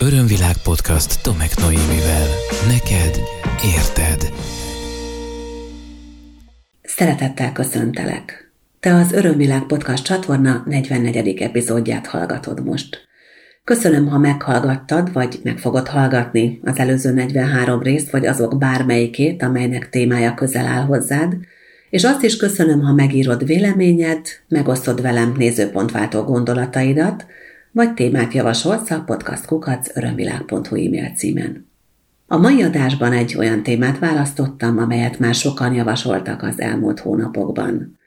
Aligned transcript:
Örömvilág 0.00 0.54
podcast 0.62 1.22
Tomek 1.22 1.56
Noémivel. 1.56 2.26
Neked 2.68 3.20
érted. 3.76 4.32
Szeretettel 6.82 7.52
köszöntelek. 7.52 8.52
Te 8.80 8.94
az 8.94 9.12
Örömvilág 9.12 9.66
podcast 9.66 10.04
csatorna 10.04 10.62
44. 10.66 11.38
epizódját 11.42 12.06
hallgatod 12.06 12.64
most. 12.64 13.08
Köszönöm, 13.64 14.06
ha 14.06 14.18
meghallgattad, 14.18 15.12
vagy 15.12 15.40
meg 15.42 15.58
fogod 15.58 15.88
hallgatni 15.88 16.60
az 16.64 16.78
előző 16.78 17.12
43 17.12 17.82
részt, 17.82 18.10
vagy 18.10 18.26
azok 18.26 18.58
bármelyikét, 18.58 19.42
amelynek 19.42 19.90
témája 19.90 20.34
közel 20.34 20.66
áll 20.66 20.84
hozzád, 20.84 21.36
és 21.90 22.04
azt 22.04 22.22
is 22.22 22.36
köszönöm, 22.36 22.80
ha 22.80 22.92
megírod 22.92 23.46
véleményed, 23.46 24.26
megosztod 24.48 25.02
velem 25.02 25.34
nézőpontváltó 25.36 26.22
gondolataidat, 26.22 27.26
vagy 27.72 27.94
témát 27.94 28.32
javasolsz 28.32 28.90
a 28.90 29.02
podcastkukac.örömvilág.hu 29.06 30.76
e-mail 30.76 31.12
címen. 31.16 31.66
A 32.26 32.36
mai 32.36 32.62
adásban 32.62 33.12
egy 33.12 33.36
olyan 33.38 33.62
témát 33.62 33.98
választottam, 33.98 34.78
amelyet 34.78 35.18
már 35.18 35.34
sokan 35.34 35.74
javasoltak 35.74 36.42
az 36.42 36.60
elmúlt 36.60 37.00
hónapokban. 37.00 37.98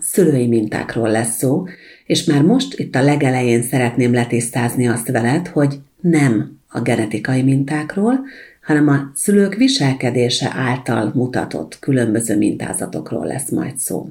Szülői 0.00 0.46
mintákról 0.46 1.10
lesz 1.10 1.36
szó, 1.36 1.64
és 2.06 2.24
már 2.24 2.42
most 2.42 2.78
itt 2.78 2.94
a 2.94 3.02
legelején 3.02 3.62
szeretném 3.62 4.12
letisztázni 4.12 4.88
azt 4.88 5.10
veled, 5.10 5.46
hogy 5.46 5.80
nem 6.00 6.58
a 6.68 6.80
genetikai 6.80 7.42
mintákról, 7.42 8.20
hanem 8.62 8.88
a 8.88 9.10
szülők 9.14 9.54
viselkedése 9.54 10.50
által 10.54 11.10
mutatott 11.14 11.78
különböző 11.78 12.36
mintázatokról 12.36 13.26
lesz 13.26 13.50
majd 13.50 13.76
szó. 13.76 14.08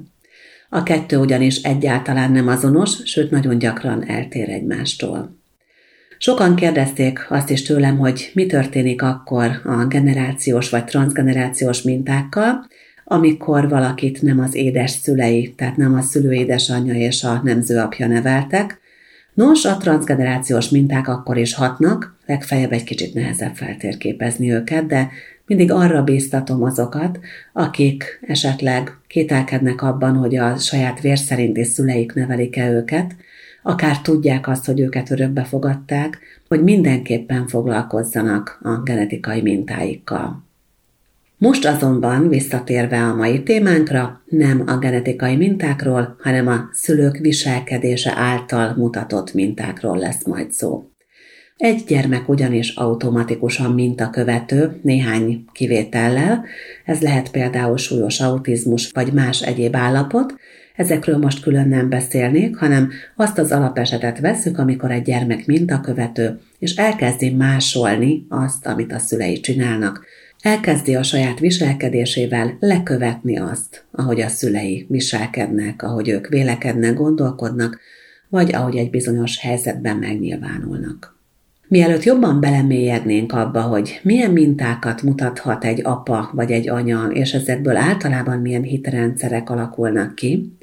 A 0.68 0.82
kettő 0.82 1.16
ugyanis 1.16 1.56
egyáltalán 1.56 2.32
nem 2.32 2.48
azonos, 2.48 2.90
sőt 3.04 3.30
nagyon 3.30 3.58
gyakran 3.58 4.08
eltér 4.08 4.48
egymástól. 4.48 5.36
Sokan 6.18 6.54
kérdezték 6.54 7.26
azt 7.28 7.50
is 7.50 7.62
tőlem, 7.62 7.98
hogy 7.98 8.30
mi 8.34 8.46
történik 8.46 9.02
akkor 9.02 9.60
a 9.64 9.86
generációs 9.86 10.70
vagy 10.70 10.84
transgenerációs 10.84 11.82
mintákkal, 11.82 12.66
amikor 13.04 13.68
valakit 13.68 14.22
nem 14.22 14.40
az 14.40 14.54
édes 14.54 14.90
szülei, 14.90 15.54
tehát 15.56 15.76
nem 15.76 15.94
a 15.94 16.00
szülő 16.00 16.32
édesanyja 16.32 16.94
és 16.94 17.24
a 17.24 17.40
nemzőapja 17.44 18.06
neveltek. 18.06 18.80
Nos, 19.34 19.64
a 19.64 19.76
transgenerációs 19.76 20.68
minták 20.68 21.08
akkor 21.08 21.36
is 21.36 21.54
hatnak, 21.54 22.16
legfeljebb 22.26 22.72
egy 22.72 22.84
kicsit 22.84 23.14
nehezebb 23.14 23.54
feltérképezni 23.54 24.52
őket, 24.52 24.86
de 24.86 25.10
mindig 25.46 25.72
arra 25.72 26.02
bíztatom 26.02 26.62
azokat, 26.62 27.18
akik 27.52 28.20
esetleg 28.26 28.98
kételkednek 29.06 29.82
abban, 29.82 30.16
hogy 30.16 30.36
a 30.36 30.56
saját 30.56 31.00
vérszerinti 31.00 31.64
szüleik 31.64 32.12
nevelik-e 32.12 32.70
őket, 32.70 33.16
akár 33.62 34.00
tudják 34.00 34.48
azt, 34.48 34.66
hogy 34.66 34.80
őket 34.80 35.10
örökbe 35.10 35.44
fogadták, 35.44 36.18
hogy 36.48 36.62
mindenképpen 36.62 37.46
foglalkozzanak 37.46 38.58
a 38.62 38.82
genetikai 38.82 39.42
mintáikkal. 39.42 40.44
Most 41.38 41.66
azonban 41.66 42.28
visszatérve 42.28 43.02
a 43.02 43.14
mai 43.14 43.42
témánkra, 43.42 44.20
nem 44.24 44.62
a 44.66 44.78
genetikai 44.78 45.36
mintákról, 45.36 46.16
hanem 46.20 46.46
a 46.46 46.68
szülők 46.72 47.16
viselkedése 47.16 48.12
által 48.16 48.74
mutatott 48.76 49.34
mintákról 49.34 49.98
lesz 49.98 50.24
majd 50.24 50.52
szó. 50.52 50.90
Egy 51.56 51.84
gyermek 51.86 52.28
ugyanis 52.28 52.74
automatikusan 52.74 53.72
mintakövető, 53.72 54.80
néhány 54.82 55.44
kivétellel, 55.52 56.44
ez 56.84 57.00
lehet 57.00 57.30
például 57.30 57.76
súlyos 57.76 58.20
autizmus 58.20 58.90
vagy 58.90 59.12
más 59.12 59.42
egyéb 59.42 59.76
állapot, 59.76 60.34
ezekről 60.74 61.16
most 61.16 61.42
külön 61.42 61.68
nem 61.68 61.88
beszélnék, 61.88 62.56
hanem 62.56 62.90
azt 63.14 63.38
az 63.38 63.52
alapesetet 63.52 64.20
veszük, 64.20 64.58
amikor 64.58 64.90
egy 64.90 65.02
gyermek 65.02 65.46
mintakövető, 65.46 66.40
és 66.58 66.74
elkezdi 66.74 67.30
másolni 67.30 68.26
azt, 68.28 68.66
amit 68.66 68.92
a 68.92 68.98
szülei 68.98 69.40
csinálnak. 69.40 70.04
Elkezdi 70.40 70.94
a 70.94 71.02
saját 71.02 71.38
viselkedésével 71.38 72.56
lekövetni 72.60 73.38
azt, 73.38 73.84
ahogy 73.90 74.20
a 74.20 74.28
szülei 74.28 74.86
viselkednek, 74.88 75.82
ahogy 75.82 76.08
ők 76.08 76.28
vélekednek, 76.28 76.94
gondolkodnak, 76.94 77.80
vagy 78.28 78.54
ahogy 78.54 78.76
egy 78.76 78.90
bizonyos 78.90 79.38
helyzetben 79.40 79.96
megnyilvánulnak. 79.96 81.15
Mielőtt 81.68 82.02
jobban 82.02 82.40
belemélyednénk 82.40 83.32
abba, 83.32 83.60
hogy 83.60 84.00
milyen 84.02 84.30
mintákat 84.30 85.02
mutathat 85.02 85.64
egy 85.64 85.80
apa 85.84 86.30
vagy 86.32 86.52
egy 86.52 86.68
anya, 86.68 87.08
és 87.12 87.32
ezekből 87.32 87.76
általában 87.76 88.38
milyen 88.38 88.62
hitrendszerek 88.62 89.50
alakulnak 89.50 90.14
ki, 90.14 90.56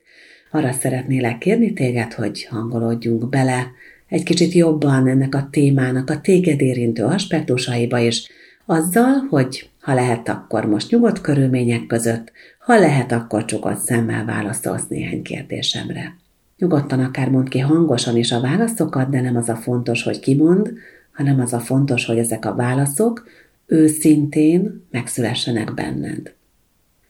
arra 0.51 0.71
szeretnélek 0.71 1.37
kérni 1.37 1.73
téged, 1.73 2.13
hogy 2.13 2.47
hangolódjunk 2.49 3.29
bele 3.29 3.71
egy 4.07 4.23
kicsit 4.23 4.53
jobban 4.53 5.07
ennek 5.07 5.35
a 5.35 5.47
témának 5.51 6.09
a 6.09 6.21
téged 6.21 6.61
érintő 6.61 7.03
aspektusaiba, 7.03 7.99
és 7.99 8.29
azzal, 8.65 9.27
hogy 9.29 9.69
ha 9.81 9.93
lehet, 9.93 10.29
akkor 10.29 10.65
most 10.65 10.91
nyugodt 10.91 11.21
körülmények 11.21 11.85
között, 11.85 12.31
ha 12.59 12.79
lehet, 12.79 13.11
akkor 13.11 13.45
csukott 13.45 13.77
szemmel 13.77 14.25
válaszolsz 14.25 14.87
néhány 14.87 15.21
kérdésemre. 15.21 16.22
Nyugodtan 16.57 16.99
akár 16.99 17.29
mond 17.29 17.49
ki 17.49 17.59
hangosan 17.59 18.17
is 18.17 18.31
a 18.31 18.41
válaszokat, 18.41 19.09
de 19.09 19.21
nem 19.21 19.35
az 19.35 19.49
a 19.49 19.55
fontos, 19.55 20.03
hogy 20.03 20.19
kimond, 20.19 20.73
hanem 21.11 21.39
az 21.39 21.53
a 21.53 21.59
fontos, 21.59 22.05
hogy 22.05 22.17
ezek 22.17 22.45
a 22.45 22.55
válaszok 22.55 23.27
őszintén 23.65 24.85
megszülessenek 24.91 25.73
benned. 25.73 26.33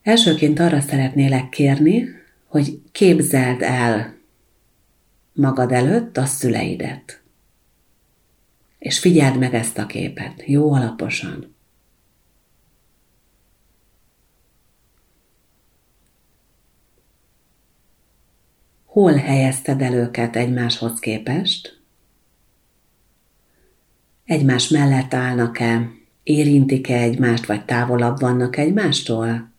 Elsőként 0.04 0.59
arra 0.59 0.80
szeretnélek 0.80 1.50
kérni, 1.50 2.06
hogy 2.48 2.81
képzeld 2.92 3.62
el 3.62 4.16
magad 5.34 5.72
előtt 5.72 6.18
a 6.18 6.25
szüleidet. 6.25 7.22
És 8.80 9.00
figyeld 9.00 9.38
meg 9.40 9.54
ezt 9.54 9.78
a 9.78 9.86
képet, 9.86 10.44
jó 10.46 10.74
alaposan. 10.74 11.56
Hol 18.94 19.14
helyezted 19.14 19.81
el 19.81 19.94
őket 19.94 20.36
egymáshoz 20.36 21.00
képest? 21.00 21.81
Egymás 24.26 24.68
mellett 24.68 25.14
állnak-e? 25.14 25.90
Érintik-e 26.24 26.98
egymást, 26.98 27.46
vagy 27.46 27.66
távolabb 27.66 28.20
vannak 28.20 28.58
egymástól? 28.58 29.52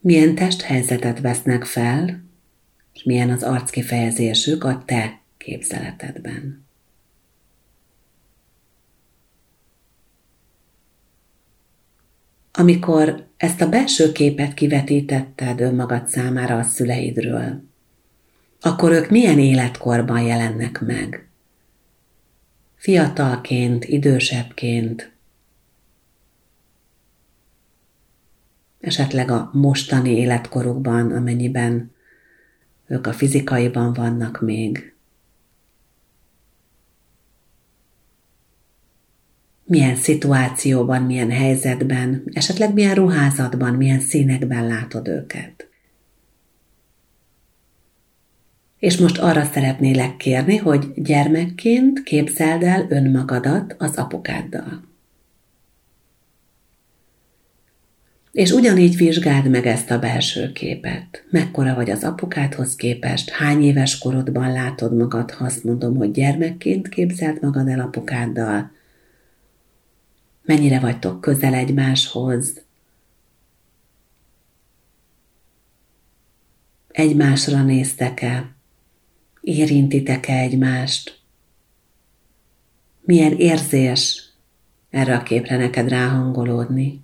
Milyen 0.00 0.34
testhelyzetet 0.34 1.20
vesznek 1.20 1.64
fel, 1.64 2.24
és 2.92 3.02
milyen 3.02 3.30
az 3.30 3.42
arckifejezésük 3.42 4.64
a 4.64 4.82
te 4.86 5.20
képzeletedben? 5.36 6.65
Amikor 12.56 13.26
ezt 13.36 13.60
a 13.60 13.68
belső 13.68 14.12
képet 14.12 14.54
kivetítetted 14.54 15.60
önmagad 15.60 16.08
számára 16.08 16.58
a 16.58 16.62
szüleidről, 16.62 17.62
akkor 18.60 18.92
ők 18.92 19.10
milyen 19.10 19.38
életkorban 19.38 20.20
jelennek 20.20 20.80
meg? 20.80 21.26
fiatalként, 22.86 23.84
idősebbként, 23.84 25.12
esetleg 28.80 29.30
a 29.30 29.50
mostani 29.52 30.10
életkorukban, 30.10 31.12
amennyiben 31.12 31.94
ők 32.86 33.06
a 33.06 33.12
fizikaiban 33.12 33.92
vannak 33.92 34.40
még. 34.40 34.95
Milyen 39.68 39.96
szituációban, 39.96 41.02
milyen 41.02 41.30
helyzetben, 41.30 42.22
esetleg 42.32 42.72
milyen 42.72 42.94
ruházatban, 42.94 43.74
milyen 43.74 44.00
színekben 44.00 44.66
látod 44.66 45.08
őket. 45.08 45.68
És 48.78 48.96
most 48.96 49.18
arra 49.18 49.44
szeretnélek 49.44 50.16
kérni, 50.16 50.56
hogy 50.56 50.92
gyermekként 50.94 52.02
képzeld 52.02 52.62
el 52.62 52.86
önmagadat 52.88 53.74
az 53.78 53.96
apukáddal. 53.96 54.84
És 58.32 58.50
ugyanígy 58.50 58.96
vizsgáld 58.96 59.50
meg 59.50 59.66
ezt 59.66 59.90
a 59.90 59.98
belső 59.98 60.52
képet. 60.52 61.24
Mekkora 61.30 61.74
vagy 61.74 61.90
az 61.90 62.04
apukádhoz 62.04 62.76
képest, 62.76 63.30
hány 63.30 63.62
éves 63.62 63.98
korodban 63.98 64.52
látod 64.52 64.96
magad, 64.96 65.30
ha 65.30 65.44
azt 65.44 65.64
mondom, 65.64 65.96
hogy 65.96 66.10
gyermekként 66.10 66.88
képzeld 66.88 67.42
magad 67.42 67.68
el 67.68 67.80
apukáddal, 67.80 68.70
mennyire 70.46 70.80
vagytok 70.80 71.20
közel 71.20 71.54
egymáshoz, 71.54 72.64
egymásra 76.88 77.62
néztek-e, 77.62 78.54
Érintitek-e 79.40 80.38
egymást? 80.38 81.20
Milyen 83.00 83.32
érzés 83.32 84.32
erre 84.90 85.16
a 85.16 85.22
képre 85.22 85.56
neked 85.56 85.88
ráhangolódni? 85.88 87.00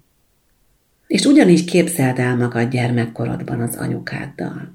És 1.07 1.25
ugyanígy 1.25 1.65
képzeld 1.65 2.19
el 2.19 2.37
magad 2.37 2.71
gyermekkorodban 2.71 3.61
az 3.61 3.77
anyukáddal. 3.77 4.73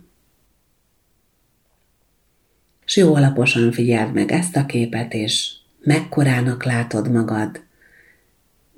És 2.85 2.97
jó 2.97 3.15
alaposan 3.15 3.71
figyeld 3.71 4.13
meg 4.13 4.31
ezt 4.31 4.55
a 4.55 4.65
képet, 4.65 5.13
és 5.13 5.51
Mekkorának 5.83 6.63
látod 6.63 7.11
magad? 7.11 7.66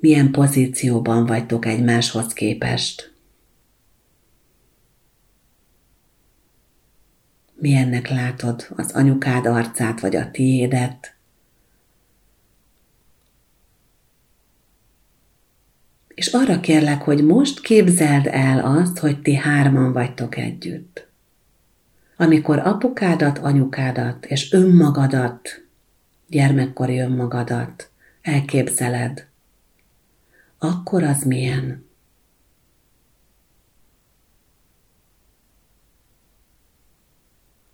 Milyen 0.00 0.30
pozícióban 0.30 1.26
vagytok 1.26 1.66
egymáshoz 1.66 2.32
képest? 2.32 3.14
Milyennek 7.54 8.08
látod 8.08 8.66
az 8.76 8.92
anyukád 8.92 9.46
arcát 9.46 10.00
vagy 10.00 10.16
a 10.16 10.30
tiédet? 10.30 11.14
És 16.08 16.26
arra 16.26 16.60
kérlek, 16.60 17.02
hogy 17.02 17.24
most 17.24 17.60
képzeld 17.60 18.26
el 18.26 18.58
azt, 18.58 18.98
hogy 18.98 19.22
ti 19.22 19.34
hárman 19.34 19.92
vagytok 19.92 20.36
együtt. 20.36 21.08
Amikor 22.16 22.58
apukádat, 22.58 23.38
anyukádat 23.38 24.26
és 24.26 24.52
önmagadat, 24.52 25.48
gyermekkori 26.26 26.98
önmagadat 26.98 27.90
elképzeled, 28.22 29.29
akkor 30.62 31.02
az 31.02 31.22
milyen? 31.22 31.88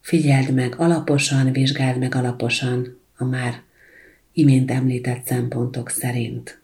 Figyeld 0.00 0.54
meg 0.54 0.74
alaposan, 0.78 1.52
vizsgáld 1.52 1.98
meg 1.98 2.14
alaposan 2.14 2.98
a 3.16 3.24
már 3.24 3.62
imént 4.32 4.70
említett 4.70 5.26
szempontok 5.26 5.90
szerint 5.90 6.60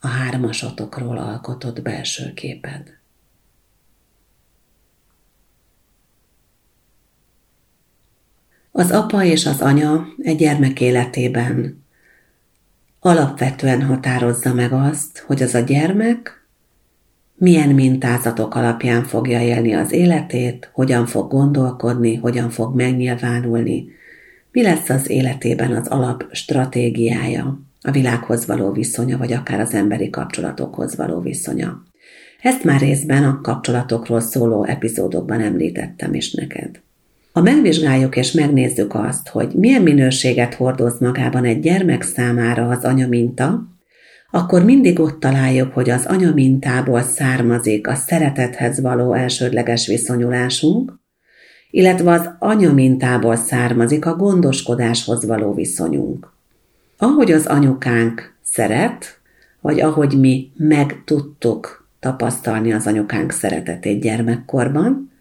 a 0.00 0.06
hármasotokról 0.06 1.18
alkotott 1.18 1.82
belső 1.82 2.32
képed. 2.34 2.98
Az 8.70 8.90
apa 8.90 9.24
és 9.24 9.46
az 9.46 9.60
anya 9.60 10.06
egy 10.18 10.36
gyermek 10.36 10.80
életében 10.80 11.84
alapvetően 13.06 13.82
határozza 13.82 14.54
meg 14.54 14.72
azt, 14.72 15.18
hogy 15.26 15.42
az 15.42 15.54
a 15.54 15.60
gyermek 15.60 16.46
milyen 17.34 17.68
mintázatok 17.68 18.54
alapján 18.54 19.04
fogja 19.04 19.40
élni 19.40 19.74
az 19.74 19.92
életét, 19.92 20.70
hogyan 20.72 21.06
fog 21.06 21.30
gondolkodni, 21.30 22.14
hogyan 22.14 22.50
fog 22.50 22.74
megnyilvánulni, 22.74 23.88
mi 24.52 24.62
lesz 24.62 24.88
az 24.88 25.10
életében 25.10 25.72
az 25.72 25.88
alap 25.88 26.24
stratégiája, 26.30 27.60
a 27.82 27.90
világhoz 27.90 28.46
való 28.46 28.72
viszonya, 28.72 29.18
vagy 29.18 29.32
akár 29.32 29.60
az 29.60 29.74
emberi 29.74 30.10
kapcsolatokhoz 30.10 30.96
való 30.96 31.20
viszonya. 31.20 31.82
Ezt 32.42 32.64
már 32.64 32.80
részben 32.80 33.24
a 33.24 33.40
kapcsolatokról 33.40 34.20
szóló 34.20 34.64
epizódokban 34.64 35.40
említettem 35.40 36.14
is 36.14 36.32
neked. 36.32 36.80
Ha 37.36 37.42
megvizsgáljuk 37.42 38.16
és 38.16 38.32
megnézzük 38.32 38.94
azt, 38.94 39.28
hogy 39.28 39.52
milyen 39.54 39.82
minőséget 39.82 40.54
hordoz 40.54 40.98
magában 41.00 41.44
egy 41.44 41.60
gyermek 41.60 42.02
számára 42.02 42.68
az 42.68 42.84
anyaminta, 42.84 43.62
akkor 44.30 44.64
mindig 44.64 45.00
ott 45.00 45.20
találjuk, 45.20 45.72
hogy 45.74 45.90
az 45.90 46.06
anyamintából 46.06 47.02
származik 47.02 47.86
a 47.86 47.94
szeretethez 47.94 48.80
való 48.80 49.12
elsődleges 49.12 49.86
viszonyulásunk, 49.86 50.92
illetve 51.70 52.12
az 52.12 52.30
anyamintából 52.38 53.36
származik 53.36 54.06
a 54.06 54.16
gondoskodáshoz 54.16 55.26
való 55.26 55.54
viszonyunk. 55.54 56.32
Ahogy 56.98 57.32
az 57.32 57.46
anyukánk 57.46 58.34
szeret, 58.42 59.20
vagy 59.60 59.80
ahogy 59.80 60.20
mi 60.20 60.50
meg 60.56 61.02
tudtuk 61.04 61.88
tapasztalni 62.00 62.72
az 62.72 62.86
anyukánk 62.86 63.30
szeretetét 63.30 64.00
gyermekkorban, 64.00 65.14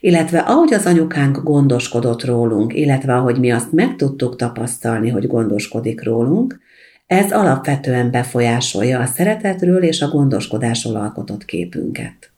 illetve 0.00 0.38
ahogy 0.38 0.74
az 0.74 0.86
anyukánk 0.86 1.42
gondoskodott 1.42 2.24
rólunk, 2.24 2.74
illetve 2.74 3.14
ahogy 3.14 3.38
mi 3.38 3.50
azt 3.50 3.72
meg 3.72 3.96
tudtuk 3.96 4.36
tapasztalni, 4.36 5.08
hogy 5.08 5.26
gondoskodik 5.26 6.04
rólunk, 6.04 6.58
ez 7.06 7.32
alapvetően 7.32 8.10
befolyásolja 8.10 9.00
a 9.00 9.06
szeretetről 9.06 9.82
és 9.82 10.02
a 10.02 10.08
gondoskodásról 10.08 10.96
alkotott 10.96 11.44
képünket. 11.44 12.30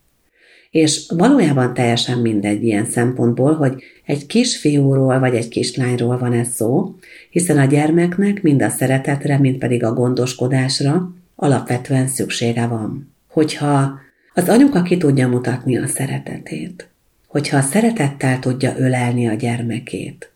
És 0.70 1.12
valójában 1.16 1.74
teljesen 1.74 2.18
mindegy 2.18 2.62
ilyen 2.62 2.84
szempontból, 2.84 3.54
hogy 3.54 3.82
egy 4.04 4.26
kisfiúról 4.26 5.18
vagy 5.18 5.34
egy 5.34 5.48
kislányról 5.48 6.18
van 6.18 6.32
ez 6.32 6.48
szó, 6.48 6.94
hiszen 7.30 7.58
a 7.58 7.64
gyermeknek 7.64 8.42
mind 8.42 8.62
a 8.62 8.68
szeretetre, 8.68 9.38
mind 9.38 9.58
pedig 9.58 9.84
a 9.84 9.92
gondoskodásra 9.92 11.12
alapvetően 11.36 12.06
szüksége 12.06 12.66
van. 12.66 13.14
Hogyha 13.28 13.98
az 14.34 14.48
anyuka 14.48 14.82
ki 14.82 14.96
tudja 14.96 15.28
mutatni 15.28 15.78
a 15.78 15.86
szeretetét, 15.86 16.87
hogyha 17.28 17.60
szeretettel 17.60 18.38
tudja 18.38 18.74
ölelni 18.78 19.28
a 19.28 19.34
gyermekét, 19.34 20.32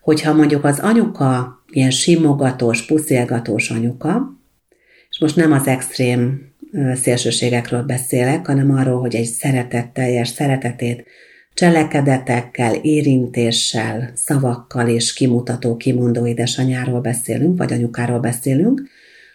hogyha 0.00 0.32
mondjuk 0.32 0.64
az 0.64 0.78
anyuka 0.78 1.62
ilyen 1.70 1.90
simogatós, 1.90 2.86
puszilgatós 2.86 3.70
anyuka, 3.70 4.38
és 5.10 5.18
most 5.20 5.36
nem 5.36 5.52
az 5.52 5.66
extrém 5.66 6.52
szélsőségekről 6.94 7.82
beszélek, 7.82 8.46
hanem 8.46 8.70
arról, 8.70 9.00
hogy 9.00 9.14
egy 9.14 9.24
szeretetteljes 9.24 10.28
szeretetét 10.28 11.04
cselekedetekkel, 11.54 12.74
érintéssel, 12.74 14.10
szavakkal 14.14 14.88
és 14.88 15.12
kimutató, 15.12 15.76
kimondó 15.76 16.26
édesanyáról 16.26 17.00
beszélünk, 17.00 17.58
vagy 17.58 17.72
anyukáról 17.72 18.18
beszélünk, 18.18 18.82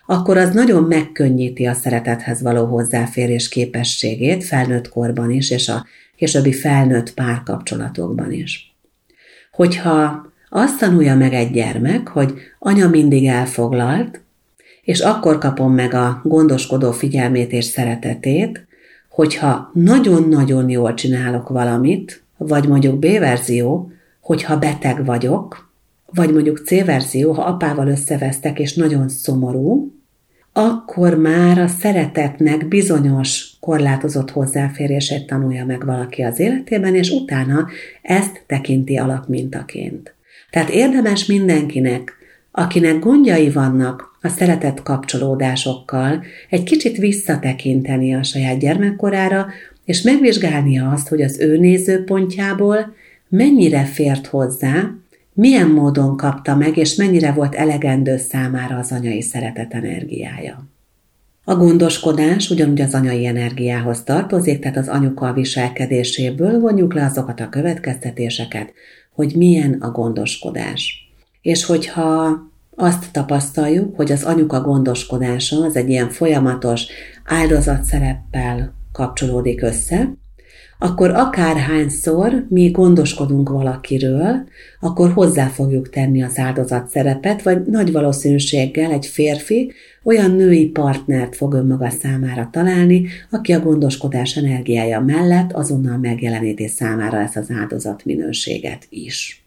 akkor 0.05 0.37
az 0.37 0.53
nagyon 0.53 0.83
megkönnyíti 0.83 1.65
a 1.65 1.73
szeretethez 1.73 2.41
való 2.41 2.65
hozzáférés 2.65 3.49
képességét 3.49 4.43
felnőtt 4.43 4.89
korban 4.89 5.31
is, 5.31 5.51
és 5.51 5.69
a 5.69 5.85
későbbi 6.19 6.53
felnőtt 6.53 7.13
párkapcsolatokban 7.13 8.31
is. 8.31 8.75
Hogyha 9.51 10.27
azt 10.49 10.79
tanulja 10.79 11.15
meg 11.15 11.33
egy 11.33 11.51
gyermek, 11.51 12.07
hogy 12.07 12.33
anya 12.59 12.87
mindig 12.87 13.25
elfoglalt, 13.25 14.21
és 14.81 14.99
akkor 14.99 15.37
kapom 15.37 15.73
meg 15.73 15.93
a 15.93 16.21
gondoskodó 16.23 16.91
figyelmét 16.91 17.51
és 17.51 17.65
szeretetét, 17.65 18.67
hogyha 19.09 19.71
nagyon-nagyon 19.73 20.69
jól 20.69 20.93
csinálok 20.93 21.49
valamit, 21.49 22.23
vagy 22.37 22.67
mondjuk 22.67 22.99
B-verzió, 22.99 23.91
hogyha 24.19 24.59
beteg 24.59 25.05
vagyok, 25.05 25.71
vagy 26.05 26.33
mondjuk 26.33 26.61
C-verzió, 26.65 27.31
ha 27.31 27.41
apával 27.41 27.87
összevesztek 27.87 28.59
és 28.59 28.73
nagyon 28.73 29.09
szomorú, 29.09 29.93
akkor 30.59 31.17
már 31.17 31.57
a 31.57 31.67
szeretetnek 31.67 32.67
bizonyos 32.67 33.51
korlátozott 33.59 34.31
hozzáférését 34.31 35.27
tanulja 35.27 35.65
meg 35.65 35.85
valaki 35.85 36.21
az 36.21 36.39
életében, 36.39 36.95
és 36.95 37.09
utána 37.09 37.67
ezt 38.01 38.43
tekinti 38.47 38.97
alapmintaként. 38.97 40.13
Tehát 40.49 40.69
érdemes 40.69 41.25
mindenkinek, 41.25 42.13
akinek 42.51 42.99
gondjai 42.99 43.49
vannak 43.49 44.17
a 44.21 44.27
szeretett 44.27 44.83
kapcsolódásokkal, 44.83 46.23
egy 46.49 46.63
kicsit 46.63 46.97
visszatekinteni 46.97 48.15
a 48.15 48.23
saját 48.23 48.59
gyermekkorára, 48.59 49.47
és 49.85 50.01
megvizsgálnia 50.01 50.89
azt, 50.89 51.07
hogy 51.07 51.21
az 51.21 51.39
ő 51.39 51.57
nézőpontjából 51.57 52.93
mennyire 53.29 53.83
fért 53.83 54.27
hozzá, 54.27 54.91
milyen 55.39 55.69
módon 55.69 56.17
kapta 56.17 56.55
meg, 56.55 56.77
és 56.77 56.95
mennyire 56.95 57.31
volt 57.31 57.55
elegendő 57.55 58.17
számára 58.17 58.77
az 58.77 58.91
anyai 58.91 59.21
szeretet 59.21 59.73
energiája. 59.73 60.67
A 61.43 61.55
gondoskodás 61.55 62.49
ugyanúgy 62.49 62.81
az 62.81 62.93
anyai 62.93 63.25
energiához 63.25 64.03
tartozik, 64.03 64.59
tehát 64.59 64.77
az 64.77 64.87
anyuka 64.87 65.33
viselkedéséből 65.33 66.59
vonjuk 66.59 66.93
le 66.93 67.05
azokat 67.05 67.39
a 67.39 67.49
következtetéseket, 67.49 68.73
hogy 69.15 69.33
milyen 69.35 69.73
a 69.73 69.91
gondoskodás. 69.91 71.11
És 71.41 71.65
hogyha 71.65 72.37
azt 72.75 73.11
tapasztaljuk, 73.11 73.95
hogy 73.95 74.11
az 74.11 74.23
anyuka 74.23 74.61
gondoskodása 74.61 75.65
az 75.65 75.75
egy 75.75 75.89
ilyen 75.89 76.09
folyamatos 76.09 76.85
áldozatszereppel 77.25 78.73
kapcsolódik 78.91 79.61
össze, 79.61 80.13
akkor 80.81 81.09
akárhányszor 81.09 82.45
mi 82.49 82.69
gondoskodunk 82.69 83.49
valakiről, 83.49 84.47
akkor 84.79 85.11
hozzá 85.11 85.47
fogjuk 85.47 85.89
tenni 85.89 86.23
az 86.23 86.37
áldozat 86.37 86.89
szerepet, 86.89 87.41
vagy 87.41 87.61
nagy 87.65 87.91
valószínűséggel 87.91 88.91
egy 88.91 89.05
férfi 89.05 89.71
olyan 90.03 90.31
női 90.31 90.67
partnert 90.67 91.35
fog 91.35 91.53
önmaga 91.53 91.89
számára 91.89 92.49
találni, 92.51 93.07
aki 93.31 93.53
a 93.53 93.59
gondoskodás 93.59 94.35
energiája 94.35 94.99
mellett 94.99 95.51
azonnal 95.53 95.97
megjeleníti 95.97 96.67
számára 96.67 97.19
ezt 97.19 97.37
az 97.37 97.51
áldozat 97.59 98.05
minőséget 98.05 98.87
is. 98.89 99.43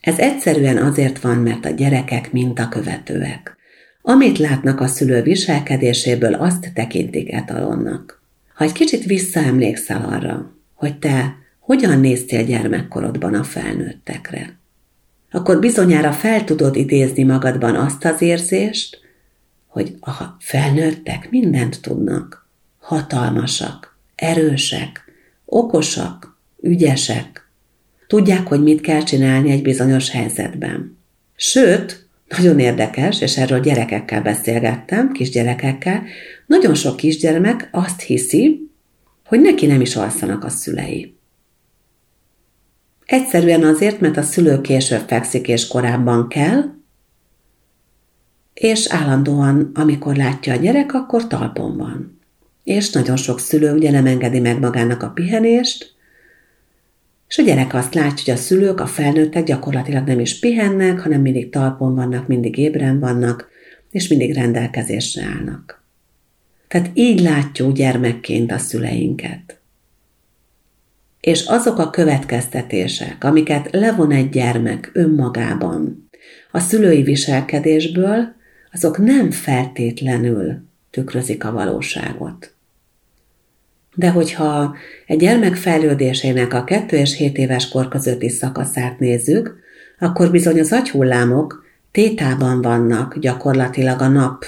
Ez 0.00 0.18
egyszerűen 0.18 0.76
azért 0.76 1.20
van, 1.20 1.36
mert 1.36 1.64
a 1.64 1.70
gyerekek 1.70 2.32
mintakövetőek. 2.32 3.56
Amit 4.02 4.38
látnak 4.38 4.80
a 4.80 4.86
szülő 4.86 5.22
viselkedéséből, 5.22 6.34
azt 6.34 6.70
tekintik 6.74 7.32
etalonnak. 7.32 8.22
Ha 8.54 8.64
egy 8.64 8.72
kicsit 8.72 9.04
visszaemlékszel 9.04 10.04
arra, 10.08 10.59
hogy 10.80 10.98
te 10.98 11.36
hogyan 11.58 12.00
néztél 12.00 12.44
gyermekkorodban 12.44 13.34
a 13.34 13.42
felnőttekre. 13.42 14.58
Akkor 15.30 15.58
bizonyára 15.58 16.12
fel 16.12 16.44
tudod 16.44 16.76
idézni 16.76 17.22
magadban 17.22 17.74
azt 17.74 18.04
az 18.04 18.22
érzést, 18.22 19.00
hogy 19.66 19.94
a 20.00 20.12
felnőttek 20.38 21.30
mindent 21.30 21.80
tudnak, 21.80 22.48
hatalmasak, 22.78 23.96
erősek, 24.14 25.04
okosak, 25.44 26.38
ügyesek, 26.60 27.50
tudják, 28.06 28.46
hogy 28.46 28.62
mit 28.62 28.80
kell 28.80 29.02
csinálni 29.02 29.50
egy 29.50 29.62
bizonyos 29.62 30.10
helyzetben. 30.10 30.98
Sőt, 31.36 32.08
nagyon 32.28 32.58
érdekes, 32.58 33.20
és 33.20 33.36
erről 33.36 33.60
gyerekekkel 33.60 34.22
beszélgettem, 34.22 35.12
kisgyerekekkel, 35.12 36.02
nagyon 36.46 36.74
sok 36.74 36.96
kisgyermek 36.96 37.68
azt 37.72 38.00
hiszi, 38.00 38.69
hogy 39.30 39.40
neki 39.40 39.66
nem 39.66 39.80
is 39.80 39.96
alszanak 39.96 40.44
a 40.44 40.48
szülei. 40.48 41.16
Egyszerűen 43.04 43.64
azért, 43.64 44.00
mert 44.00 44.16
a 44.16 44.22
szülő 44.22 44.60
később 44.60 45.08
fekszik 45.08 45.48
és 45.48 45.66
korábban 45.66 46.28
kell, 46.28 46.62
és 48.54 48.86
állandóan, 48.88 49.70
amikor 49.74 50.16
látja 50.16 50.52
a 50.52 50.56
gyerek, 50.56 50.94
akkor 50.94 51.26
talpon 51.26 51.76
van. 51.76 52.18
És 52.64 52.90
nagyon 52.90 53.16
sok 53.16 53.40
szülő 53.40 53.72
ugye 53.74 53.90
nem 53.90 54.06
engedi 54.06 54.40
meg 54.40 54.58
magának 54.58 55.02
a 55.02 55.10
pihenést, 55.10 55.94
és 57.28 57.38
a 57.38 57.42
gyerek 57.42 57.74
azt 57.74 57.94
látja, 57.94 58.24
hogy 58.24 58.34
a 58.34 58.44
szülők, 58.44 58.80
a 58.80 58.86
felnőttek 58.86 59.44
gyakorlatilag 59.44 60.06
nem 60.06 60.20
is 60.20 60.38
pihennek, 60.38 61.00
hanem 61.00 61.20
mindig 61.20 61.50
talpon 61.50 61.94
vannak, 61.94 62.26
mindig 62.26 62.58
ébren 62.58 63.00
vannak, 63.00 63.48
és 63.90 64.08
mindig 64.08 64.34
rendelkezésre 64.34 65.24
állnak. 65.24 65.79
Tehát 66.70 66.90
így 66.94 67.20
látjuk 67.20 67.72
gyermekként 67.72 68.52
a 68.52 68.58
szüleinket. 68.58 69.60
És 71.20 71.46
azok 71.46 71.78
a 71.78 71.90
következtetések, 71.90 73.24
amiket 73.24 73.68
levon 73.72 74.10
egy 74.10 74.28
gyermek 74.28 74.90
önmagában 74.92 76.10
a 76.50 76.58
szülői 76.58 77.02
viselkedésből, 77.02 78.34
azok 78.72 78.98
nem 78.98 79.30
feltétlenül 79.30 80.62
tükrözik 80.90 81.44
a 81.44 81.52
valóságot. 81.52 82.54
De 83.94 84.10
hogyha 84.10 84.76
egy 85.06 85.18
gyermek 85.18 85.54
fejlődésének 85.54 86.52
a 86.52 86.64
2 86.64 86.96
és 86.96 87.16
7 87.16 87.38
éves 87.38 87.68
kor 87.68 87.88
közötti 87.88 88.28
szakaszát 88.28 88.98
nézzük, 88.98 89.58
akkor 89.98 90.30
bizony 90.30 90.60
az 90.60 90.72
agyhullámok 90.72 91.64
tétában 91.90 92.62
vannak 92.62 93.18
gyakorlatilag 93.18 94.00
a 94.00 94.08
nap 94.08 94.44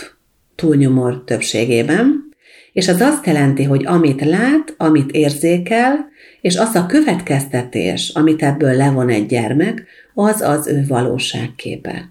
túlnyomor 0.54 1.24
többségében, 1.24 2.30
és 2.72 2.88
az 2.88 3.00
azt 3.00 3.26
jelenti, 3.26 3.62
hogy 3.64 3.86
amit 3.86 4.24
lát, 4.24 4.74
amit 4.76 5.10
érzékel, 5.10 6.10
és 6.40 6.56
az 6.56 6.74
a 6.74 6.86
következtetés, 6.86 8.08
amit 8.08 8.42
ebből 8.42 8.76
levon 8.76 9.08
egy 9.08 9.26
gyermek, 9.26 9.86
az 10.14 10.40
az 10.40 10.66
ő 10.66 10.84
valóságképe. 10.88 12.10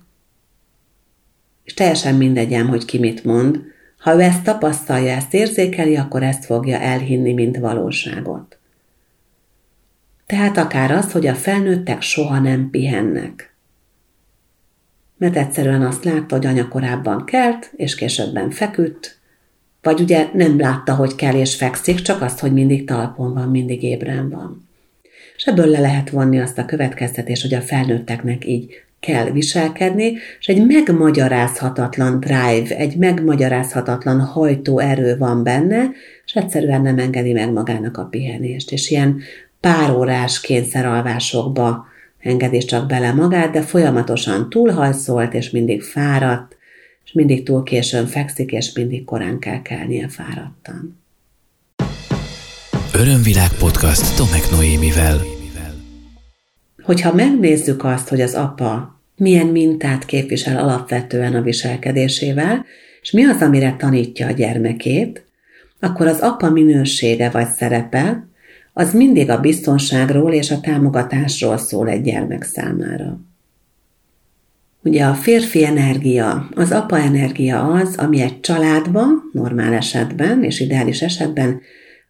És 1.63 1.73
teljesen 1.73 2.15
mindegyem, 2.15 2.67
hogy 2.67 2.85
ki 2.85 2.99
mit 2.99 3.23
mond, 3.23 3.59
ha 3.97 4.15
ő 4.15 4.19
ezt 4.19 4.43
tapasztalja, 4.43 5.11
ezt 5.11 5.33
érzékeli, 5.33 5.95
akkor 5.95 6.23
ezt 6.23 6.45
fogja 6.45 6.79
elhinni, 6.79 7.33
mint 7.33 7.57
valóságot. 7.57 8.59
Tehát 10.25 10.57
akár 10.57 10.91
az, 10.91 11.11
hogy 11.11 11.27
a 11.27 11.35
felnőttek 11.35 12.01
soha 12.01 12.39
nem 12.39 12.69
pihennek. 12.69 13.50
Mert 15.21 15.37
egyszerűen 15.37 15.81
azt 15.81 16.03
látta, 16.03 16.35
hogy 16.35 16.45
anya 16.45 16.67
korábban 16.67 17.25
kelt, 17.25 17.71
és 17.75 17.95
későbben 17.95 18.49
feküdt, 18.49 19.19
vagy 19.81 19.99
ugye 19.99 20.27
nem 20.33 20.59
látta, 20.59 20.95
hogy 20.95 21.15
kell 21.15 21.35
és 21.35 21.55
fekszik, 21.55 22.01
csak 22.01 22.21
azt, 22.21 22.39
hogy 22.39 22.53
mindig 22.53 22.85
talpon 22.85 23.33
van, 23.33 23.49
mindig 23.49 23.83
ébren 23.83 24.29
van. 24.29 24.69
És 25.35 25.43
ebből 25.43 25.65
le 25.65 25.79
lehet 25.79 26.09
vonni 26.09 26.39
azt 26.39 26.57
a 26.57 26.65
következtetést, 26.65 27.41
hogy 27.41 27.53
a 27.53 27.61
felnőtteknek 27.61 28.47
így 28.47 28.73
kell 28.99 29.31
viselkedni, 29.31 30.13
és 30.39 30.47
egy 30.47 30.65
megmagyarázhatatlan 30.65 32.19
drive, 32.19 32.75
egy 32.75 32.95
megmagyarázhatatlan 32.97 34.19
hajtóerő 34.19 35.17
van 35.17 35.43
benne, 35.43 35.89
és 36.25 36.33
egyszerűen 36.33 36.81
nem 36.81 36.97
engedi 36.97 37.33
meg 37.33 37.51
magának 37.51 37.97
a 37.97 38.05
pihenést, 38.05 38.71
és 38.71 38.89
ilyen 38.89 39.21
párórás 39.59 40.41
kényszeralvásokba 40.41 41.89
engedi 42.21 42.57
csak 42.57 42.87
bele 42.87 43.13
magát, 43.13 43.51
de 43.51 43.61
folyamatosan 43.61 44.49
túlhajszolt, 44.49 45.33
és 45.33 45.49
mindig 45.49 45.81
fáradt, 45.81 46.57
és 47.05 47.11
mindig 47.13 47.43
túl 47.43 47.63
későn 47.63 48.05
fekszik, 48.05 48.51
és 48.51 48.73
mindig 48.73 49.05
korán 49.05 49.39
kell 49.39 49.61
kelnie 49.61 50.07
fáradtan. 50.07 50.99
Örömvilág 52.93 53.49
podcast 53.59 54.17
Tomek 54.17 54.51
Noémivel. 54.51 55.21
Hogyha 56.81 57.13
megnézzük 57.13 57.83
azt, 57.83 58.09
hogy 58.09 58.21
az 58.21 58.33
apa 58.33 58.99
milyen 59.15 59.47
mintát 59.47 60.05
képvisel 60.05 60.57
alapvetően 60.57 61.35
a 61.35 61.41
viselkedésével, 61.41 62.65
és 63.01 63.11
mi 63.11 63.23
az, 63.23 63.41
amire 63.41 63.75
tanítja 63.77 64.27
a 64.27 64.31
gyermekét, 64.31 65.25
akkor 65.79 66.07
az 66.07 66.19
apa 66.19 66.49
minősége 66.49 67.29
vagy 67.29 67.47
szerepe 67.47 68.27
az 68.73 68.93
mindig 68.93 69.29
a 69.29 69.39
biztonságról 69.39 70.33
és 70.33 70.51
a 70.51 70.59
támogatásról 70.59 71.57
szól 71.57 71.89
egy 71.89 72.01
gyermek 72.01 72.43
számára. 72.43 73.19
Ugye 74.83 75.05
a 75.05 75.13
férfi 75.13 75.65
energia, 75.65 76.49
az 76.55 76.71
apa 76.71 76.97
energia 76.97 77.63
az, 77.71 77.95
ami 77.97 78.21
egy 78.21 78.39
családba, 78.39 79.05
normál 79.33 79.73
esetben 79.73 80.43
és 80.43 80.59
ideális 80.59 81.01
esetben 81.01 81.61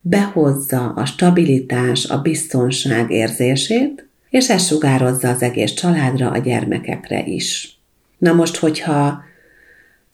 behozza 0.01 0.89
a 0.95 1.05
stabilitás, 1.05 2.05
a 2.05 2.21
biztonság 2.21 3.11
érzését, 3.11 4.07
és 4.29 4.49
ez 4.49 4.65
sugározza 4.65 5.29
az 5.29 5.41
egész 5.41 5.71
családra, 5.73 6.29
a 6.29 6.37
gyermekekre 6.37 7.23
is. 7.25 7.79
Na 8.17 8.33
most, 8.33 8.57
hogyha 8.57 9.23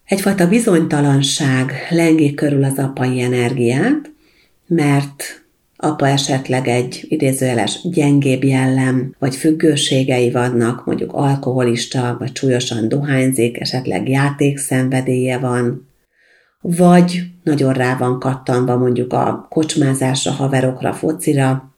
egyfajta 0.05 0.47
bizonytalanság 0.47 1.71
lengi 1.89 2.33
körül 2.33 2.63
az 2.63 2.77
apai 2.77 3.21
energiát, 3.21 4.11
mert 4.67 5.45
apa 5.77 6.07
esetleg 6.07 6.67
egy 6.67 7.05
idézőjeles 7.09 7.79
gyengébb 7.83 8.43
jellem, 8.43 9.15
vagy 9.19 9.35
függőségei 9.35 10.31
vannak, 10.31 10.85
mondjuk 10.85 11.13
alkoholista, 11.13 12.15
vagy 12.19 12.35
súlyosan 12.35 12.87
dohányzik, 12.87 13.59
esetleg 13.59 14.09
játékszenvedélye 14.09 15.37
van, 15.37 15.87
vagy 16.61 17.23
nagyon 17.43 17.73
rá 17.73 17.97
van 17.97 18.19
kattanva 18.19 18.77
mondjuk 18.77 19.13
a 19.13 19.47
kocsmázásra, 19.49 20.31
haverokra, 20.31 20.93
focira, 20.93 21.75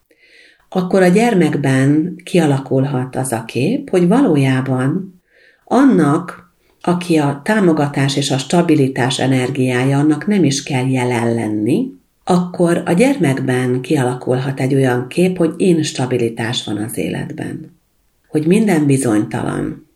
akkor 0.69 1.01
a 1.01 1.07
gyermekben 1.07 2.15
kialakulhat 2.23 3.15
az 3.15 3.31
a 3.31 3.45
kép, 3.45 3.89
hogy 3.89 4.07
valójában 4.07 5.21
annak, 5.65 6.47
aki 6.81 7.17
a 7.17 7.41
támogatás 7.43 8.17
és 8.17 8.31
a 8.31 8.37
stabilitás 8.37 9.19
energiája, 9.19 9.97
annak 9.97 10.27
nem 10.27 10.43
is 10.43 10.63
kell 10.63 10.87
jelen 10.87 11.33
lenni, 11.33 11.98
akkor 12.29 12.81
a 12.85 12.91
gyermekben 12.91 13.81
kialakulhat 13.81 14.59
egy 14.59 14.75
olyan 14.75 15.07
kép, 15.07 15.37
hogy 15.37 15.53
instabilitás 15.57 16.63
van 16.63 16.77
az 16.77 16.97
életben. 16.97 17.79
Hogy 18.27 18.47
minden 18.47 18.85
bizonytalan. 18.85 19.87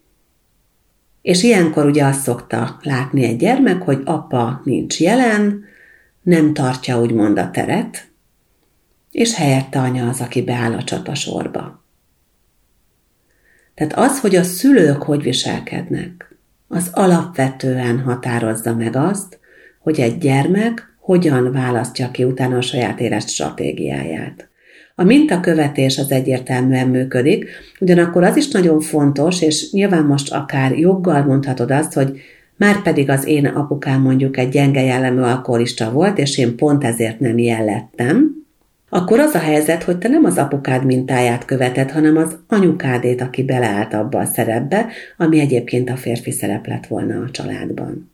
És 1.21 1.43
ilyenkor 1.43 1.85
ugye 1.85 2.05
azt 2.05 2.21
szokta 2.21 2.79
látni 2.81 3.23
egy 3.23 3.37
gyermek, 3.37 3.81
hogy 3.81 4.01
apa 4.05 4.61
nincs 4.63 4.99
jelen, 4.99 5.63
nem 6.21 6.53
tartja 6.53 6.99
úgymond 6.99 7.37
a 7.37 7.51
teret, 7.51 8.07
és 9.11 9.35
helyette 9.35 9.79
anya 9.79 10.09
az, 10.09 10.21
aki 10.21 10.41
beáll 10.41 10.73
a 10.73 10.83
csatasorba. 10.83 11.83
Tehát 13.73 13.93
az, 13.93 14.19
hogy 14.19 14.35
a 14.35 14.43
szülők 14.43 15.03
hogy 15.03 15.23
viselkednek, 15.23 16.35
az 16.67 16.89
alapvetően 16.93 17.99
határozza 17.99 18.75
meg 18.75 18.95
azt, 18.95 19.39
hogy 19.79 19.99
egy 19.99 20.17
gyermek 20.17 20.92
hogyan 21.03 21.51
választja 21.51 22.11
ki 22.11 22.23
utána 22.23 22.57
a 22.57 22.61
saját 22.61 22.99
élet 22.99 23.29
stratégiáját. 23.29 24.47
A 24.95 25.03
mintakövetés 25.03 25.97
az 25.97 26.11
egyértelműen 26.11 26.87
működik, 26.87 27.45
ugyanakkor 27.79 28.23
az 28.23 28.37
is 28.37 28.51
nagyon 28.51 28.79
fontos, 28.79 29.41
és 29.41 29.71
nyilván 29.71 30.05
most 30.05 30.33
akár 30.33 30.77
joggal 30.77 31.23
mondhatod 31.23 31.71
azt, 31.71 31.93
hogy 31.93 32.19
már 32.57 32.81
pedig 32.81 33.09
az 33.09 33.25
én 33.25 33.45
apukám 33.45 34.01
mondjuk 34.01 34.37
egy 34.37 34.49
gyenge 34.49 34.81
jellemű 34.81 35.21
alkoholista 35.21 35.91
volt, 35.91 36.17
és 36.17 36.37
én 36.37 36.55
pont 36.55 36.83
ezért 36.83 37.19
nem 37.19 37.37
jellettem, 37.37 38.41
akkor 38.89 39.19
az 39.19 39.33
a 39.33 39.39
helyzet, 39.39 39.83
hogy 39.83 39.97
te 39.97 40.07
nem 40.07 40.25
az 40.25 40.37
apukád 40.37 40.85
mintáját 40.85 41.45
követed, 41.45 41.91
hanem 41.91 42.17
az 42.17 42.37
anyukádét, 42.47 43.21
aki 43.21 43.43
beleállt 43.43 43.93
abba 43.93 44.19
a 44.19 44.25
szerepbe, 44.25 44.87
ami 45.17 45.39
egyébként 45.39 45.89
a 45.89 45.95
férfi 45.95 46.31
szerep 46.31 46.67
lett 46.67 46.87
volna 46.87 47.23
a 47.23 47.31
családban. 47.31 48.12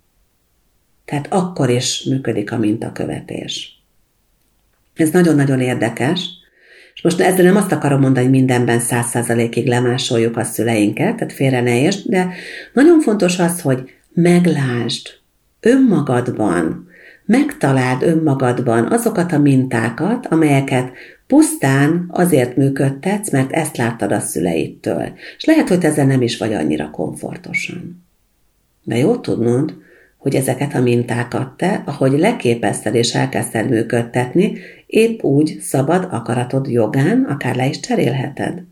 Tehát 1.10 1.28
akkor 1.30 1.70
is 1.70 2.04
működik 2.04 2.52
a 2.52 2.58
mintakövetés. 2.58 3.82
Ez 4.96 5.10
nagyon-nagyon 5.10 5.60
érdekes, 5.60 6.30
és 6.94 7.02
most 7.02 7.20
ezzel 7.20 7.46
nem 7.46 7.56
azt 7.56 7.72
akarom 7.72 8.00
mondani, 8.00 8.26
hogy 8.26 8.36
mindenben 8.36 8.80
száz 8.80 9.06
százalékig 9.06 9.68
lemásoljuk 9.68 10.38
a 10.38 10.44
szüleinket, 10.44 11.16
tehát 11.16 11.34
félre 11.34 11.62
ne 11.62 11.82
értsd, 11.82 12.10
de 12.10 12.34
nagyon 12.74 13.00
fontos 13.00 13.40
az, 13.40 13.62
hogy 13.62 13.90
meglásd 14.14 15.08
önmagadban, 15.60 16.88
megtaláld 17.26 18.04
önmagadban 18.04 18.92
azokat 18.92 19.32
a 19.32 19.40
mintákat, 19.40 20.26
amelyeket 20.28 20.92
pusztán 21.28 22.06
azért 22.08 22.56
működtetsz, 22.56 23.32
mert 23.32 23.52
ezt 23.52 23.78
láttad 23.78 24.12
a 24.12 24.20
szüleidtől. 24.20 25.12
És 25.38 25.46
lehet, 25.46 25.68
hogy 25.68 25.84
ezzel 25.84 26.06
nem 26.06 26.22
is 26.22 26.38
vagy 26.38 26.54
annyira 26.54 26.90
komfortosan. 26.90 28.06
De 28.84 28.98
jó 28.98 29.18
tudnod, 29.18 29.88
hogy 30.20 30.36
ezeket 30.36 30.76
a 30.76 30.82
mintákat 30.82 31.58
te, 31.58 31.84
ahogy 31.86 32.20
leképezted 32.20 32.96
és 32.96 33.16
elkezdted 33.16 33.70
működtetni, 33.70 34.58
épp 34.86 35.24
úgy 35.24 35.58
szabad 35.62 36.08
akaratod 36.12 36.68
jogán 36.68 37.24
akár 37.24 37.56
le 37.56 37.68
is 37.68 37.80
cserélheted. 37.80 38.64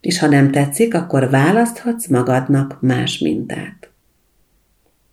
És 0.00 0.18
ha 0.18 0.26
nem 0.26 0.50
tetszik, 0.50 0.94
akkor 0.94 1.30
választhatsz 1.30 2.06
magadnak 2.06 2.78
más 2.80 3.18
mintát. 3.18 3.90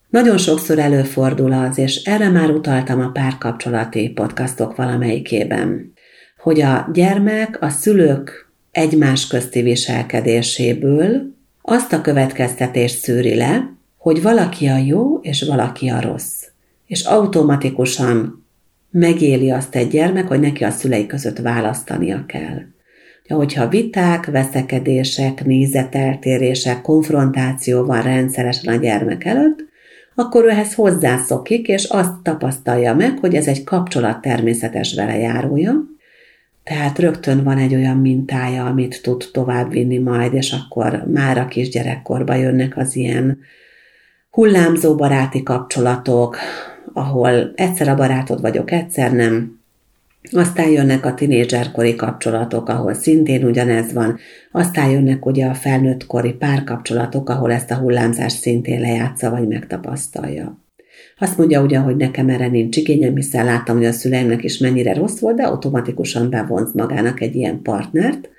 Nagyon 0.10 0.38
sokszor 0.38 0.80
előfordul 0.80 1.54
az, 1.54 1.78
és 1.78 2.04
erre 2.04 2.30
már 2.30 2.50
utaltam 2.50 3.00
a 3.00 3.12
párkapcsolati 3.12 4.10
podcastok 4.10 4.76
valamelyikében, 4.76 5.94
hogy 6.38 6.62
a 6.62 6.90
gyermek 6.94 7.62
a 7.62 7.70
szülők 7.70 8.52
egymás 8.72 9.28
közti 9.28 9.62
viselkedéséből 9.62 11.36
azt 11.62 11.94
a 11.94 12.02
következtetést 12.02 12.98
szűri 12.98 13.36
le, 13.36 13.79
hogy 14.00 14.22
valaki 14.22 14.68
a 14.68 14.78
jó, 14.78 15.20
és 15.22 15.44
valaki 15.44 15.90
a 15.90 16.02
rossz. 16.02 16.44
És 16.86 17.04
automatikusan 17.04 18.46
megéli 18.92 19.52
azt 19.52 19.76
egy 19.76 19.88
gyermek, 19.88 20.28
hogy 20.28 20.40
neki 20.40 20.64
a 20.64 20.70
szülei 20.70 21.06
között 21.06 21.38
választania 21.38 22.24
kell. 22.28 22.58
Hogyha 23.28 23.68
viták, 23.68 24.26
veszekedések, 24.26 25.46
nézeteltérések, 25.46 26.82
konfrontáció 26.82 27.86
van 27.86 28.02
rendszeresen 28.02 28.74
a 28.74 28.78
gyermek 28.78 29.26
előtt, 29.26 29.68
akkor 30.16 30.44
ő 30.44 30.50
ehhez 30.50 30.74
hozzászokik, 30.74 31.68
és 31.68 31.84
azt 31.84 32.14
tapasztalja 32.24 32.94
meg, 32.94 33.18
hogy 33.20 33.36
ez 33.36 33.48
egy 33.48 33.64
kapcsolat 33.64 34.22
természetes 34.22 34.96
velejárója, 34.96 35.74
tehát 36.64 37.00
rögtön 37.00 37.44
van 37.44 37.58
egy 37.58 37.76
olyan 37.76 37.98
mintája, 37.98 38.66
amit 38.66 39.02
tud 39.02 39.30
továbbvinni 39.32 39.98
majd, 39.98 40.34
és 40.34 40.52
akkor 40.52 41.04
már 41.14 41.38
a 41.38 41.48
kisgyerekkorba 41.48 42.34
jönnek 42.34 42.78
az 42.78 42.96
ilyen 42.96 43.40
hullámzó 44.30 44.96
baráti 44.96 45.44
kapcsolatok, 45.44 46.38
ahol 46.94 47.52
egyszer 47.56 47.88
a 47.88 47.96
barátod 47.96 48.42
vagyok, 48.42 48.72
egyszer 48.72 49.14
nem, 49.14 49.60
aztán 50.32 50.70
jönnek 50.70 51.06
a 51.06 51.14
tinédzserkori 51.14 51.96
kapcsolatok, 51.96 52.70
ahol 52.70 52.94
szintén 52.94 53.44
ugyanez 53.44 53.94
van. 53.94 54.18
Aztán 54.52 54.90
jönnek 54.90 55.26
ugye 55.26 55.46
a 55.46 55.54
felnőttkori 55.54 56.34
párkapcsolatok, 56.34 57.30
ahol 57.30 57.52
ezt 57.52 57.72
a 57.72 57.76
hullámzást 57.76 58.40
szintén 58.40 58.80
lejátsza 58.80 59.30
vagy 59.30 59.48
megtapasztalja. 59.48 60.58
Azt 61.18 61.38
mondja 61.38 61.62
ugye, 61.62 61.78
hogy 61.78 61.96
nekem 61.96 62.30
erre 62.30 62.48
nincs 62.48 62.78
igényem, 62.78 63.16
hiszen 63.16 63.46
láttam, 63.46 63.76
hogy 63.76 63.86
a 63.86 63.92
szüleimnek 63.92 64.44
is 64.44 64.58
mennyire 64.58 64.94
rossz 64.94 65.20
volt, 65.20 65.36
de 65.36 65.44
automatikusan 65.44 66.30
bevonz 66.30 66.74
magának 66.74 67.22
egy 67.22 67.36
ilyen 67.36 67.62
partnert, 67.62 68.30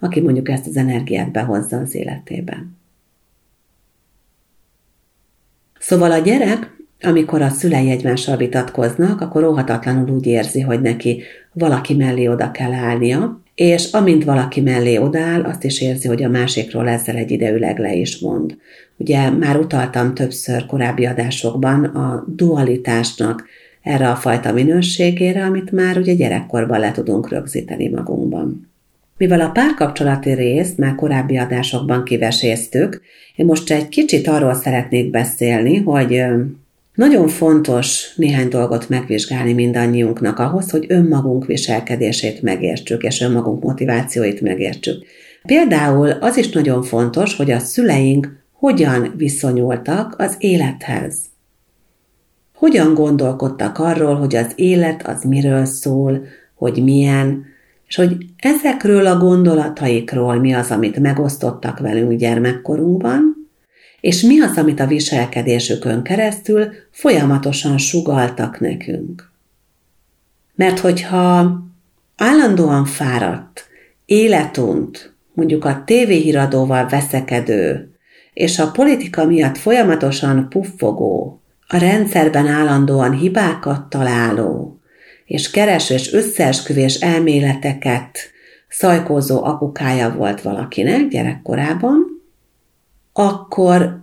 aki 0.00 0.20
mondjuk 0.20 0.48
ezt 0.48 0.66
az 0.66 0.76
energiát 0.76 1.32
behozza 1.32 1.76
az 1.76 1.94
életében. 1.94 2.79
Szóval 5.80 6.10
a 6.12 6.18
gyerek 6.18 6.78
amikor 7.02 7.42
a 7.42 7.48
szülei 7.48 7.90
egymással 7.90 8.36
vitatkoznak, 8.36 9.20
akkor 9.20 9.44
óhatatlanul 9.44 10.08
úgy 10.08 10.26
érzi, 10.26 10.60
hogy 10.60 10.80
neki 10.80 11.22
valaki 11.52 11.94
mellé 11.94 12.26
oda 12.26 12.50
kell 12.50 12.72
állnia, 12.72 13.40
és 13.54 13.92
amint 13.92 14.24
valaki 14.24 14.60
mellé 14.60 14.96
odáll, 14.96 15.42
azt 15.42 15.64
is 15.64 15.80
érzi, 15.80 16.08
hogy 16.08 16.22
a 16.22 16.28
másikról 16.28 16.88
ezzel 16.88 17.16
egy 17.16 17.30
ideüleg 17.30 17.78
le 17.78 17.94
is 17.94 18.18
mond. 18.18 18.56
Ugye 18.96 19.30
már 19.30 19.56
utaltam 19.56 20.14
többször 20.14 20.66
korábbi 20.66 21.06
adásokban 21.06 21.84
a 21.84 22.24
dualitásnak 22.26 23.44
erre 23.82 24.10
a 24.10 24.16
fajta 24.16 24.52
minőségére, 24.52 25.44
amit 25.44 25.70
már 25.70 25.98
ugye 25.98 26.14
gyerekkorban 26.14 26.80
le 26.80 26.92
tudunk 26.92 27.28
rögzíteni 27.28 27.88
magunkban. 27.88 28.69
Mivel 29.20 29.40
a 29.40 29.50
párkapcsolati 29.50 30.32
részt 30.32 30.78
már 30.78 30.94
korábbi 30.94 31.36
adásokban 31.36 32.04
kiveséztük, 32.04 33.00
én 33.36 33.46
most 33.46 33.70
egy 33.70 33.88
kicsit 33.88 34.28
arról 34.28 34.54
szeretnék 34.54 35.10
beszélni, 35.10 35.76
hogy 35.76 36.22
nagyon 36.94 37.28
fontos 37.28 38.14
néhány 38.16 38.48
dolgot 38.48 38.88
megvizsgálni 38.88 39.52
mindannyiunknak 39.52 40.38
ahhoz, 40.38 40.70
hogy 40.70 40.86
önmagunk 40.88 41.46
viselkedését 41.46 42.42
megértsük, 42.42 43.02
és 43.02 43.20
önmagunk 43.20 43.62
motivációit 43.62 44.40
megértsük. 44.40 45.04
Például 45.42 46.10
az 46.10 46.36
is 46.36 46.48
nagyon 46.50 46.82
fontos, 46.82 47.36
hogy 47.36 47.50
a 47.50 47.58
szüleink 47.58 48.42
hogyan 48.52 49.14
viszonyultak 49.16 50.14
az 50.18 50.36
élethez. 50.38 51.16
Hogyan 52.54 52.94
gondolkodtak 52.94 53.78
arról, 53.78 54.14
hogy 54.14 54.36
az 54.36 54.52
élet 54.54 55.06
az 55.06 55.22
miről 55.24 55.64
szól, 55.64 56.22
hogy 56.54 56.82
milyen, 56.82 57.48
és 57.90 57.96
hogy 57.96 58.16
ezekről 58.36 59.06
a 59.06 59.18
gondolataikról 59.18 60.34
mi 60.34 60.52
az, 60.52 60.70
amit 60.70 60.98
megosztottak 60.98 61.78
velünk 61.78 62.12
gyermekkorunkban, 62.12 63.50
és 64.00 64.22
mi 64.22 64.40
az, 64.40 64.56
amit 64.56 64.80
a 64.80 64.86
viselkedésükön 64.86 66.02
keresztül 66.02 66.68
folyamatosan 66.90 67.78
sugaltak 67.78 68.60
nekünk. 68.60 69.30
Mert 70.54 70.78
hogyha 70.78 71.58
állandóan 72.16 72.84
fáradt, 72.84 73.68
életunt, 74.04 75.14
mondjuk 75.32 75.64
a 75.64 75.82
tévéhíradóval 75.84 76.88
veszekedő, 76.88 77.94
és 78.32 78.58
a 78.58 78.70
politika 78.70 79.24
miatt 79.24 79.58
folyamatosan 79.58 80.48
puffogó, 80.48 81.42
a 81.66 81.76
rendszerben 81.76 82.46
állandóan 82.46 83.12
hibákat 83.12 83.88
találó, 83.88 84.79
és 85.30 85.50
kereső 85.50 85.94
és 85.94 86.12
összeesküvés 86.12 86.94
elméleteket 86.94 88.18
szajkózó 88.68 89.44
apukája 89.44 90.14
volt 90.16 90.42
valakinek 90.42 91.08
gyerekkorában, 91.08 92.22
akkor 93.12 94.00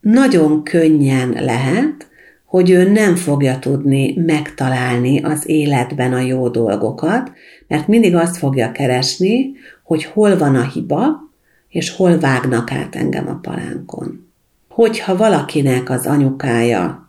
nagyon 0.00 0.62
könnyen 0.62 1.28
lehet, 1.40 2.08
hogy 2.44 2.70
ő 2.70 2.90
nem 2.90 3.16
fogja 3.16 3.58
tudni 3.58 4.14
megtalálni 4.26 5.20
az 5.22 5.48
életben 5.48 6.12
a 6.12 6.20
jó 6.20 6.48
dolgokat, 6.48 7.32
mert 7.68 7.88
mindig 7.88 8.14
azt 8.14 8.36
fogja 8.36 8.72
keresni, 8.72 9.52
hogy 9.82 10.04
hol 10.04 10.38
van 10.38 10.54
a 10.54 10.68
hiba, 10.68 11.30
és 11.68 11.90
hol 11.90 12.18
vágnak 12.18 12.72
át 12.72 12.94
engem 12.94 13.28
a 13.28 13.38
palánkon. 13.42 14.26
Hogyha 14.68 15.16
valakinek 15.16 15.90
az 15.90 16.06
anyukája 16.06 17.05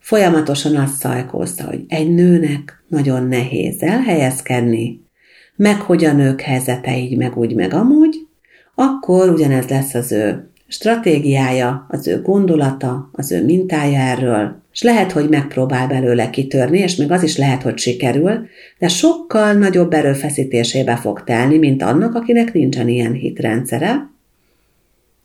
folyamatosan 0.00 0.76
azt 0.76 0.94
szajkózta, 0.94 1.64
hogy 1.64 1.84
egy 1.88 2.14
nőnek 2.14 2.82
nagyon 2.88 3.26
nehéz 3.26 3.82
elhelyezkedni, 3.82 5.00
meg 5.56 5.80
hogy 5.80 6.04
a 6.04 6.12
nők 6.12 6.40
helyzete 6.40 6.98
így, 6.98 7.16
meg 7.16 7.38
úgy, 7.38 7.54
meg 7.54 7.74
amúgy, 7.74 8.16
akkor 8.74 9.28
ugyanez 9.28 9.68
lesz 9.68 9.94
az 9.94 10.12
ő 10.12 10.50
stratégiája, 10.68 11.86
az 11.88 12.06
ő 12.06 12.22
gondolata, 12.22 13.10
az 13.12 13.32
ő 13.32 13.44
mintája 13.44 13.98
erről, 13.98 14.62
és 14.72 14.82
lehet, 14.82 15.12
hogy 15.12 15.28
megpróbál 15.28 15.88
belőle 15.88 16.30
kitörni, 16.30 16.78
és 16.78 16.96
még 16.96 17.10
az 17.10 17.22
is 17.22 17.36
lehet, 17.36 17.62
hogy 17.62 17.78
sikerül, 17.78 18.46
de 18.78 18.88
sokkal 18.88 19.52
nagyobb 19.52 19.92
erőfeszítésébe 19.92 20.96
fog 20.96 21.24
telni, 21.24 21.58
mint 21.58 21.82
annak, 21.82 22.14
akinek 22.14 22.52
nincsen 22.52 22.88
ilyen 22.88 23.12
hitrendszere, 23.12 24.10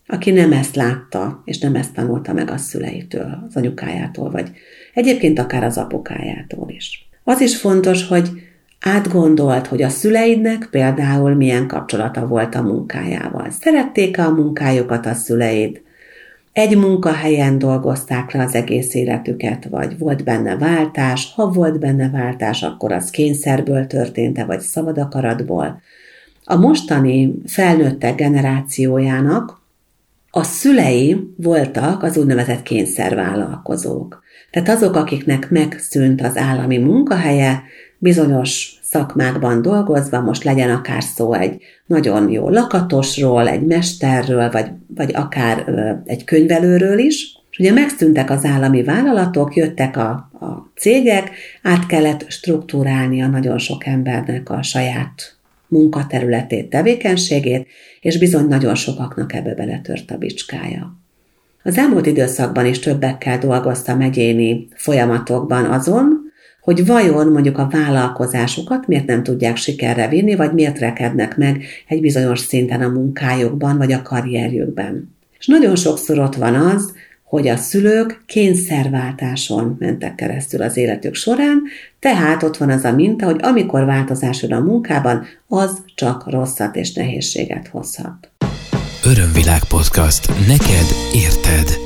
aki 0.07 0.31
nem 0.31 0.51
ezt 0.51 0.75
látta, 0.75 1.41
és 1.45 1.59
nem 1.59 1.75
ezt 1.75 1.93
tanulta 1.93 2.33
meg 2.33 2.49
a 2.51 2.57
szüleitől, 2.57 3.43
az 3.47 3.55
anyukájától, 3.55 4.31
vagy 4.31 4.51
egyébként 4.93 5.39
akár 5.39 5.63
az 5.63 5.77
apukájától 5.77 6.69
is. 6.69 7.09
Az 7.23 7.41
is 7.41 7.57
fontos, 7.57 8.07
hogy 8.07 8.29
átgondolt, 8.79 9.67
hogy 9.67 9.81
a 9.81 9.89
szüleidnek 9.89 10.67
például 10.71 11.33
milyen 11.33 11.67
kapcsolata 11.67 12.27
volt 12.27 12.55
a 12.55 12.61
munkájával. 12.61 13.49
Szerették 13.49 14.19
a 14.19 14.31
munkájukat 14.31 15.05
a 15.05 15.13
szüleid? 15.13 15.81
Egy 16.53 16.77
munkahelyen 16.77 17.57
dolgozták 17.57 18.31
le 18.31 18.43
az 18.43 18.55
egész 18.55 18.93
életüket, 18.93 19.67
vagy 19.69 19.97
volt 19.97 20.23
benne 20.23 20.57
váltás, 20.57 21.33
ha 21.35 21.51
volt 21.51 21.79
benne 21.79 22.09
váltás, 22.09 22.63
akkor 22.63 22.91
az 22.91 23.09
kényszerből 23.09 23.87
történt-e, 23.87 24.45
vagy 24.45 24.59
szabad 24.59 24.97
akaratból. 24.97 25.81
A 26.43 26.55
mostani 26.55 27.33
felnőttek 27.45 28.15
generációjának 28.15 29.63
a 30.37 30.43
szülei 30.43 31.33
voltak 31.37 32.03
az 32.03 32.17
úgynevezett 32.17 32.63
kényszervállalkozók. 32.63 34.23
Tehát 34.51 34.69
azok, 34.69 34.95
akiknek 34.95 35.49
megszűnt 35.49 36.21
az 36.21 36.37
állami 36.37 36.77
munkahelye, 36.77 37.63
bizonyos 37.97 38.79
szakmákban 38.83 39.61
dolgozva, 39.61 40.21
most 40.21 40.43
legyen 40.43 40.69
akár 40.69 41.03
szó 41.03 41.33
egy 41.33 41.61
nagyon 41.85 42.29
jó 42.29 42.49
lakatosról, 42.49 43.47
egy 43.47 43.61
mesterről, 43.61 44.51
vagy, 44.51 44.67
vagy 44.95 45.11
akár 45.13 45.63
ö, 45.67 45.91
egy 46.05 46.23
könyvelőről 46.23 46.97
is, 46.99 47.39
és 47.51 47.59
ugye 47.59 47.71
megszűntek 47.71 48.29
az 48.29 48.45
állami 48.45 48.83
vállalatok, 48.83 49.55
jöttek 49.55 49.97
a, 49.97 50.09
a 50.39 50.71
cégek, 50.75 51.31
át 51.63 51.85
kellett 51.85 52.25
struktúrálni 52.29 53.21
a 53.21 53.27
nagyon 53.27 53.57
sok 53.57 53.85
embernek 53.85 54.49
a 54.49 54.63
saját 54.63 55.34
munkaterületét, 55.75 56.69
tevékenységét, 56.69 57.67
és 57.99 58.17
bizony 58.17 58.47
nagyon 58.47 58.75
sokaknak 58.75 59.33
ebbe 59.33 59.53
beletört 59.53 60.11
a 60.11 60.17
bicskája. 60.17 60.99
Az 61.63 61.77
elmúlt 61.77 62.05
időszakban 62.05 62.65
is 62.65 62.79
többekkel 62.79 63.37
dolgoztam 63.37 64.01
egyéni 64.01 64.67
folyamatokban 64.75 65.65
azon, 65.65 66.23
hogy 66.61 66.85
vajon 66.85 67.27
mondjuk 67.27 67.57
a 67.57 67.67
vállalkozásukat 67.71 68.87
miért 68.87 69.05
nem 69.05 69.23
tudják 69.23 69.55
sikerre 69.55 70.07
vinni, 70.07 70.35
vagy 70.35 70.53
miért 70.53 70.79
rekednek 70.79 71.37
meg 71.37 71.63
egy 71.87 72.01
bizonyos 72.01 72.39
szinten 72.39 72.81
a 72.81 72.89
munkájukban, 72.89 73.77
vagy 73.77 73.91
a 73.91 74.01
karrierjükben. 74.01 75.15
És 75.39 75.47
nagyon 75.47 75.75
sokszor 75.75 76.19
ott 76.19 76.35
van 76.35 76.55
az, 76.55 76.93
hogy 77.35 77.47
a 77.47 77.57
szülők 77.57 78.23
kényszerváltáson 78.25 79.75
mentek 79.79 80.15
keresztül 80.15 80.61
az 80.61 80.77
életük 80.77 81.15
során, 81.15 81.61
tehát 81.99 82.43
ott 82.43 82.57
van 82.57 82.69
az 82.69 82.83
a 82.83 82.91
minta, 82.91 83.25
hogy 83.25 83.39
amikor 83.41 83.85
változás 83.85 84.41
jön 84.41 84.53
a 84.53 84.59
munkában, 84.59 85.25
az 85.47 85.83
csak 85.95 86.29
rosszat 86.29 86.75
és 86.75 86.93
nehézséget 86.93 87.67
hozhat. 87.67 88.31
Örömvilág 89.05 89.63
podcast. 89.67 90.27
Neked 90.47 90.87
érted. 91.13 91.77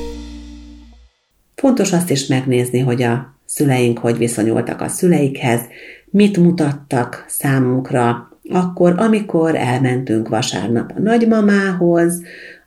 Fontos 1.55 1.91
azt 1.91 2.09
is 2.09 2.25
megnézni, 2.27 2.79
hogy 2.79 3.01
a 3.01 3.39
szüleink 3.45 3.97
hogy 3.97 4.17
viszonyultak 4.17 4.81
a 4.81 4.87
szüleikhez, 4.87 5.61
mit 6.05 6.37
mutattak 6.37 7.25
számunkra, 7.27 8.29
akkor, 8.49 8.93
amikor 8.97 9.55
elmentünk 9.55 10.27
vasárnap 10.27 10.91
a 10.95 10.99
nagymamához, 10.99 12.21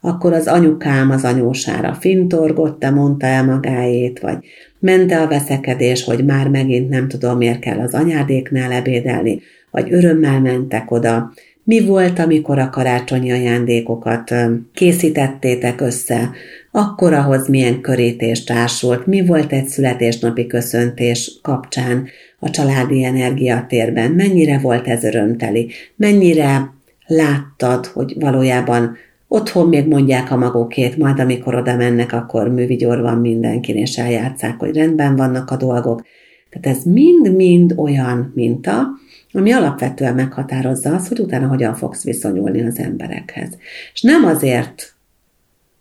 akkor 0.05 0.33
az 0.33 0.47
anyukám 0.47 1.11
az 1.11 1.25
anyósára 1.25 1.95
fintorgott, 1.95 2.91
mondta 2.91 3.27
el 3.27 3.45
magáét, 3.45 4.21
vagy 4.21 4.37
mente 4.79 5.21
a 5.21 5.29
veszekedés, 5.29 6.05
hogy 6.05 6.25
már 6.25 6.49
megint 6.49 6.89
nem 6.89 7.09
tudom, 7.09 7.37
miért 7.37 7.59
kell 7.59 7.79
az 7.79 7.95
anyádéknál 7.95 8.73
ebédelni, 8.73 9.41
vagy 9.71 9.93
örömmel 9.93 10.41
mentek 10.41 10.91
oda. 10.91 11.33
Mi 11.65 11.85
volt, 11.85 12.19
amikor 12.19 12.59
a 12.59 12.71
karácsonyi 12.71 13.31
ajándékokat 13.31 14.35
készítettétek 14.75 15.81
össze, 15.81 16.31
akkor 16.71 17.13
ahhoz 17.13 17.49
milyen 17.49 17.81
körítés 17.81 18.45
társult, 18.45 19.07
mi 19.07 19.27
volt 19.27 19.53
egy 19.53 19.67
születésnapi 19.67 20.47
köszöntés 20.47 21.39
kapcsán 21.43 22.07
a 22.39 22.51
családi 22.51 23.05
energiatérben, 23.05 24.11
mennyire 24.11 24.59
volt 24.59 24.89
ez 24.89 25.05
örömteli, 25.05 25.71
mennyire 25.97 26.71
láttad, 27.07 27.87
hogy 27.87 28.15
valójában 28.21 28.97
Otthon 29.35 29.69
még 29.69 29.89
mondják 29.89 30.31
a 30.31 30.37
magukét, 30.37 30.97
majd 30.97 31.19
amikor 31.19 31.55
oda 31.55 31.77
mennek, 31.77 32.13
akkor 32.13 32.49
művigyor 32.49 33.01
van 33.01 33.19
mindenkin, 33.19 33.77
és 33.77 33.99
eljátszák, 33.99 34.59
hogy 34.59 34.77
rendben 34.77 35.17
vannak 35.17 35.51
a 35.51 35.57
dolgok. 35.57 36.03
Tehát 36.51 36.79
ez 36.79 36.85
mind-mind 36.85 37.75
olyan 37.77 38.33
minta, 38.35 38.87
ami 39.33 39.53
alapvetően 39.53 40.15
meghatározza 40.15 40.95
azt, 40.95 41.09
hogy 41.09 41.19
utána 41.19 41.47
hogyan 41.47 41.75
fogsz 41.75 42.05
viszonyulni 42.05 42.63
az 42.63 42.79
emberekhez. 42.79 43.49
És 43.93 44.03
nem 44.03 44.25
azért 44.25 44.95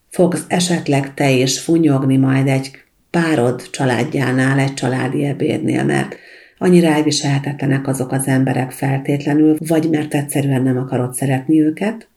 fogsz 0.09 0.45
esetleg 0.47 1.13
te 1.13 1.31
is 1.31 1.59
funyogni 1.59 2.17
majd 2.17 2.47
egy 2.47 2.71
párod 3.09 3.69
családjánál, 3.69 4.59
egy 4.59 4.73
családi 4.73 5.23
ebédnél, 5.23 5.83
mert 5.83 6.15
annyira 6.57 6.87
elviselhetetlenek 6.87 7.87
azok 7.87 8.11
az 8.11 8.27
emberek 8.27 8.71
feltétlenül, 8.71 9.55
vagy 9.67 9.89
mert 9.89 10.13
egyszerűen 10.13 10.61
nem 10.61 10.77
akarod 10.77 11.13
szeretni 11.13 11.61
őket, 11.61 12.09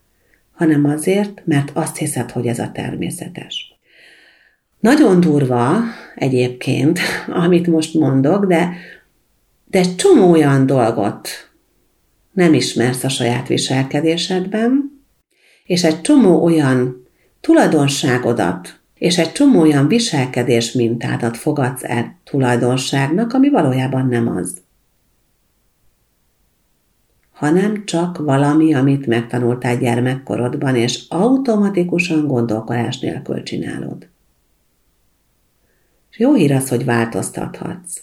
hanem 0.55 0.85
azért, 0.85 1.43
mert 1.45 1.71
azt 1.73 1.97
hiszed, 1.97 2.31
hogy 2.31 2.47
ez 2.47 2.59
a 2.59 2.71
természetes. 2.73 3.79
Nagyon 4.81 5.21
durva 5.21 5.81
egyébként, 6.14 6.99
amit 7.45 7.67
most 7.67 7.95
mondok, 7.95 8.45
de, 8.47 8.77
de 9.64 9.95
csomó 9.97 10.31
olyan 10.31 10.67
dolgot 10.67 11.29
nem 12.33 12.55
ismersz 12.55 13.05
a 13.05 13.09
saját 13.09 13.49
viselkedésedben, 13.49 15.03
és 15.64 15.85
egy 15.85 16.01
csomó 16.01 16.45
olyan 16.45 17.07
tulajdonságodat, 17.40 18.81
és 18.95 19.19
egy 19.19 19.33
csomó 19.33 19.61
olyan 19.61 19.88
viselkedés 19.88 20.73
mintádat 20.73 21.37
fogadsz 21.37 21.85
el 21.85 22.19
tulajdonságnak, 22.25 23.33
ami 23.33 23.51
valójában 23.51 24.07
nem 24.07 24.29
az 24.29 24.63
hanem 27.35 27.85
csak 27.85 28.18
valami, 28.18 28.75
amit 28.75 29.07
megtanultál 29.07 29.77
gyermekkorodban, 29.77 30.77
és 30.77 31.05
automatikusan 31.09 32.27
gondolkodás 32.27 32.99
nélkül 32.99 33.42
csinálod. 33.42 34.09
És 36.11 36.18
jó 36.18 36.35
hír 36.35 36.53
az, 36.53 36.68
hogy 36.68 36.85
változtathatsz. 36.85 38.03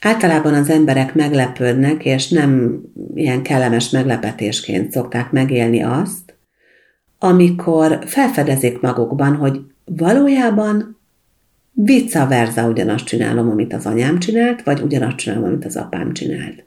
Általában 0.00 0.54
az 0.54 0.70
emberek 0.70 1.14
meglepődnek, 1.14 2.04
és 2.04 2.28
nem 2.28 2.80
ilyen 3.14 3.42
kellemes 3.42 3.90
meglepetésként 3.90 4.92
szokták 4.92 5.30
megélni 5.30 5.82
azt, 5.82 6.36
amikor 7.18 7.98
felfedezik 8.06 8.80
magukban, 8.80 9.34
hogy 9.36 9.60
valójában 9.84 10.98
vice 11.72 12.26
versa 12.26 12.68
ugyanazt 12.68 13.04
csinálom, 13.04 13.50
amit 13.50 13.72
az 13.72 13.86
anyám 13.86 14.18
csinált, 14.18 14.62
vagy 14.62 14.80
ugyanazt 14.80 15.16
csinálom, 15.16 15.44
amit 15.44 15.64
az 15.64 15.76
apám 15.76 16.12
csinált 16.12 16.66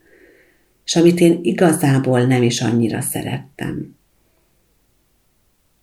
és 0.92 0.98
amit 0.98 1.20
én 1.20 1.40
igazából 1.42 2.22
nem 2.26 2.44
is 2.44 2.62
annyira 2.62 3.02
szerettem. 3.02 3.96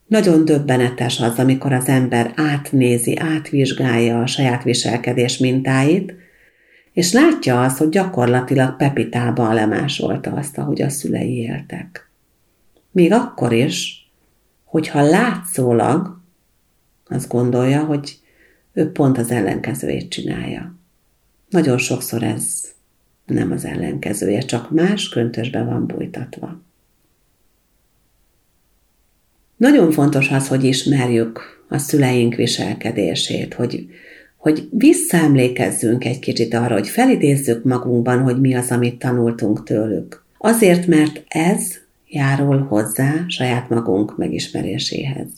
Nagyon 0.07 0.45
döbbenetes 0.45 1.21
az, 1.21 1.39
amikor 1.39 1.73
az 1.73 1.89
ember 1.89 2.33
átnézi, 2.37 3.17
átvizsgálja 3.19 4.21
a 4.21 4.27
saját 4.27 4.63
viselkedés 4.63 5.39
mintáit, 5.39 6.15
és 6.93 7.13
látja 7.13 7.63
azt, 7.63 7.79
hogy 7.79 7.89
gyakorlatilag 7.89 8.77
Pepitában 8.77 9.55
lemásolta 9.55 10.31
azt, 10.31 10.59
ahogy 10.59 10.83
a 10.83 10.89
szülei 10.89 11.37
éltek. 11.37 12.11
Még 12.91 13.13
akkor 13.13 13.53
is, 13.53 14.11
hogyha 14.65 15.03
látszólag 15.03 16.21
azt 17.07 17.29
gondolja, 17.29 17.85
hogy 17.85 18.19
ő 18.73 18.93
pont 18.93 19.19
az 19.19 19.31
ellenkezőjét 19.31 20.11
csinálja. 20.11 20.75
Nagyon 21.49 21.79
sokszor 21.79 22.23
ez 22.23 22.77
nem 23.29 23.53
az 23.53 23.65
ellenkezője, 23.65 24.41
csak 24.41 24.71
más 24.71 25.09
köntösbe 25.09 25.63
van 25.63 25.87
bújtatva. 25.87 26.61
Nagyon 29.57 29.91
fontos 29.91 30.31
az, 30.31 30.49
hogy 30.49 30.65
ismerjük 30.65 31.65
a 31.69 31.79
szüleink 31.79 32.35
viselkedését, 32.35 33.55
hogy, 33.55 33.89
hogy 34.37 34.69
visszaemlékezzünk 34.71 36.05
egy 36.05 36.19
kicsit 36.19 36.55
arra, 36.55 36.75
hogy 36.75 36.89
felidézzük 36.89 37.65
magunkban, 37.65 38.23
hogy 38.23 38.41
mi 38.41 38.55
az, 38.55 38.71
amit 38.71 38.99
tanultunk 38.99 39.65
tőlük. 39.65 40.25
Azért, 40.39 40.87
mert 40.87 41.23
ez 41.29 41.75
járul 42.07 42.59
hozzá 42.59 43.25
saját 43.27 43.69
magunk 43.69 44.17
megismeréséhez. 44.17 45.29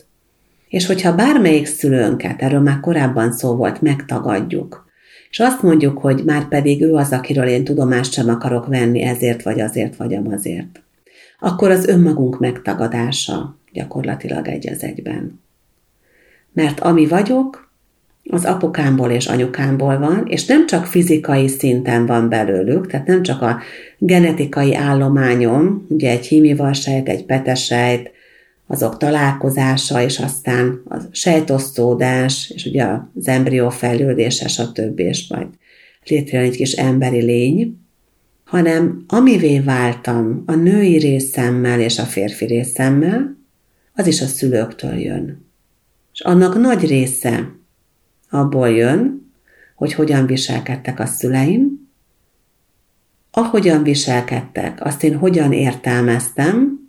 És 0.69 0.87
hogyha 0.87 1.15
bármelyik 1.15 1.67
szülőnket, 1.67 2.43
erről 2.43 2.61
már 2.61 2.81
korábban 2.81 3.33
szó 3.33 3.55
volt, 3.55 3.81
megtagadjuk, 3.81 4.90
és 5.31 5.41
azt 5.41 5.63
mondjuk, 5.63 5.99
hogy 5.99 6.23
már 6.25 6.49
pedig 6.49 6.83
ő 6.83 6.95
az, 6.95 7.13
akiről 7.13 7.47
én 7.47 7.65
tudomást 7.65 8.13
sem 8.13 8.29
akarok 8.29 8.67
venni 8.67 9.03
ezért 9.03 9.43
vagy 9.43 9.61
azért 9.61 9.97
vagy 9.97 10.15
amazért. 10.15 10.83
Akkor 11.39 11.71
az 11.71 11.87
önmagunk 11.87 12.39
megtagadása 12.39 13.57
gyakorlatilag 13.73 14.49
egy 14.49 14.69
az 14.69 14.83
egyben. 14.83 15.41
Mert 16.53 16.81
ami 16.81 17.07
vagyok, 17.07 17.71
az 18.31 18.45
apukámból 18.45 19.11
és 19.11 19.27
anyukámból 19.27 19.99
van, 19.99 20.27
és 20.27 20.47
nem 20.47 20.67
csak 20.67 20.87
fizikai 20.87 21.49
szinten 21.49 22.07
van 22.07 22.29
belőlük, 22.29 22.87
tehát 22.87 23.07
nem 23.07 23.23
csak 23.23 23.43
a 23.43 23.59
genetikai 23.99 24.75
állományom, 24.75 25.87
ugye 25.89 26.11
egy 26.11 26.27
hímivalsejt, 26.27 27.09
egy 27.09 27.25
petesejt, 27.25 28.11
azok 28.71 28.97
találkozása, 28.97 30.03
és 30.03 30.19
aztán 30.19 30.83
a 30.89 30.97
sejtosztódás, 31.11 32.51
és 32.55 32.65
ugye 32.65 32.85
az 33.15 33.29
embrió 33.29 33.71
fejlődése, 33.71 34.49
stb. 34.49 34.99
és 34.99 35.29
majd 35.29 35.47
létrejön 36.05 36.47
egy 36.47 36.57
kis 36.57 36.73
emberi 36.73 37.21
lény, 37.21 37.79
hanem 38.45 39.05
amivé 39.07 39.61
váltam 39.61 40.43
a 40.47 40.55
női 40.55 40.99
részemmel 40.99 41.81
és 41.81 41.99
a 41.99 42.03
férfi 42.03 42.45
részemmel, 42.45 43.37
az 43.95 44.07
is 44.07 44.21
a 44.21 44.27
szülőktől 44.27 44.95
jön. 44.95 45.47
És 46.13 46.21
annak 46.21 46.61
nagy 46.61 46.87
része 46.87 47.55
abból 48.31 48.69
jön, 48.69 49.33
hogy 49.77 49.93
hogyan 49.93 50.27
viselkedtek 50.27 51.01
a 51.01 51.07
szüleim, 51.07 51.89
ahogyan 53.31 53.83
viselkedtek, 53.83 54.85
azt 54.85 55.05
én 55.05 55.17
hogyan 55.17 55.53
értelmeztem, 55.53 56.80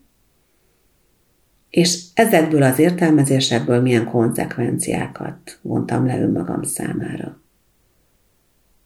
és 1.71 2.03
ezekből 2.13 2.63
az 2.63 2.79
értelmezésekből 2.79 3.81
milyen 3.81 4.05
konzekvenciákat 4.05 5.59
vontam 5.61 6.05
le 6.05 6.21
önmagam 6.21 6.63
számára. 6.63 7.41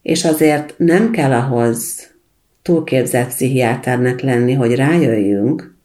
És 0.02 0.26
azért 0.26 0.74
nem 0.78 1.12
kell 1.12 1.32
ahhoz 1.32 2.08
túlképzett 2.62 3.28
pszichiáternek 3.28 4.21
lenni, 4.21 4.54
hogy 4.54 4.76
rájöjjünk, 4.76 5.76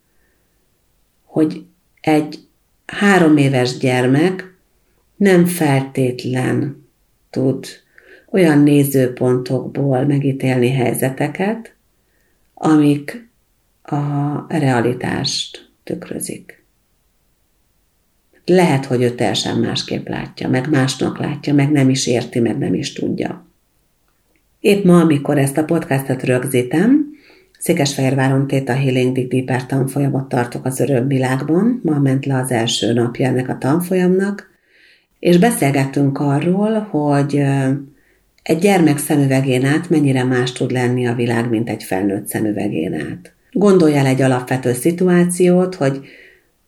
hogy 1.25 1.65
egy 2.01 2.49
három 2.87 3.37
éves 3.37 3.79
gyermek 3.79 4.55
nem 5.17 5.47
feltétlen 5.47 6.87
tud 7.31 7.67
olyan 8.31 8.59
nézőpontokból 8.59 10.05
megítélni 10.05 10.71
helyzeteket, 10.71 11.75
amik 12.55 13.29
a 13.83 14.45
realitást 14.49 15.71
tükrözik 15.85 16.60
lehet, 18.45 18.85
hogy 18.85 19.03
ő 19.03 19.11
teljesen 19.11 19.59
másképp 19.59 20.09
látja, 20.09 20.49
meg 20.49 20.71
másnak 20.71 21.19
látja, 21.19 21.55
meg 21.55 21.71
nem 21.71 21.89
is 21.89 22.07
érti, 22.07 22.41
meg 22.41 22.59
nem 22.59 22.75
is 22.75 22.93
tudja. 22.93 23.47
Épp 24.61 24.85
ma, 24.85 25.01
amikor 25.01 25.39
ezt 25.39 25.59
a 25.59 25.65
podcastot 25.65 26.23
rögzítem, 26.23 27.09
Székesfehérváron 27.59 28.47
Theta 28.47 28.73
Healing 28.73 29.15
Deep 29.15 29.29
Deeper 29.29 29.67
tanfolyamot 29.67 30.29
tartok 30.29 30.65
az 30.65 30.85
világban, 31.07 31.81
ma 31.85 31.99
ment 31.99 32.27
le 32.27 32.37
az 32.37 32.51
első 32.51 32.93
napja 32.93 33.27
ennek 33.27 33.49
a 33.49 33.59
tanfolyamnak, 33.59 34.51
és 35.19 35.39
beszélgettünk 35.39 36.19
arról, 36.19 36.79
hogy 36.79 37.43
egy 38.43 38.59
gyermek 38.59 38.99
szemüvegén 38.99 39.65
át 39.65 39.91
mennyire 39.91 40.25
más 40.25 40.53
tud 40.53 40.71
lenni 40.71 41.07
a 41.07 41.15
világ, 41.15 41.49
mint 41.49 41.69
egy 41.69 41.83
felnőtt 41.83 42.27
szemüvegén 42.27 42.95
át. 42.95 43.33
Gondolj 43.53 43.97
el 43.97 44.07
egy 44.07 44.23
alapvető 44.23 44.73
szituációt, 44.73 45.75
hogy 45.75 46.01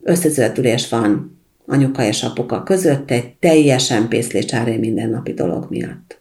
összezöldülés 0.03 0.89
van 0.89 1.39
anyuka 1.67 2.05
és 2.05 2.23
apuka 2.23 2.63
között 2.63 3.11
egy 3.11 3.35
teljesen 3.35 4.09
pészlicsári 4.09 4.77
mindennapi 4.77 5.33
dolog 5.33 5.67
miatt. 5.69 6.21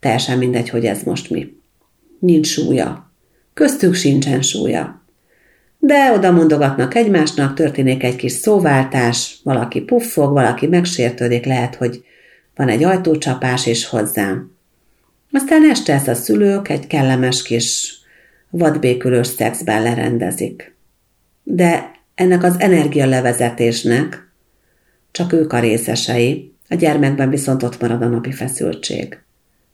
Teljesen 0.00 0.38
mindegy, 0.38 0.68
hogy 0.68 0.84
ez 0.84 1.02
most 1.02 1.30
mi. 1.30 1.56
Nincs 2.18 2.46
súlya. 2.46 3.12
Köztük 3.54 3.94
sincsen 3.94 4.42
súlya. 4.42 5.02
De 5.78 6.12
oda 6.12 6.30
mondogatnak 6.30 6.94
egymásnak, 6.94 7.54
történik 7.54 8.02
egy 8.02 8.16
kis 8.16 8.32
szóváltás, 8.32 9.40
valaki 9.42 9.80
puffog, 9.80 10.32
valaki 10.32 10.66
megsértődik, 10.66 11.44
lehet, 11.44 11.74
hogy 11.74 12.04
van 12.54 12.68
egy 12.68 12.82
ajtócsapás 12.82 13.66
is 13.66 13.86
hozzám. 13.86 14.56
Aztán 15.32 15.70
este 15.70 15.92
ezt 15.92 16.08
a 16.08 16.14
szülők 16.14 16.68
egy 16.68 16.86
kellemes 16.86 17.42
kis 17.42 17.96
vadbékülős 18.50 19.26
szexben 19.26 19.82
lerendezik. 19.82 20.76
De 21.42 21.90
ennek 22.14 22.42
az 22.42 22.54
energialevezetésnek 22.58 24.31
csak 25.12 25.32
ők 25.32 25.52
a 25.52 25.60
részesei, 25.60 26.52
a 26.68 26.74
gyermekben 26.74 27.30
viszont 27.30 27.62
ott 27.62 27.80
marad 27.80 28.02
a 28.02 28.08
napi 28.08 28.32
feszültség. 28.32 29.18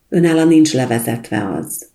Önála 0.08 0.44
nincs 0.44 0.74
levezetve 0.74 1.54
az, 1.58 1.88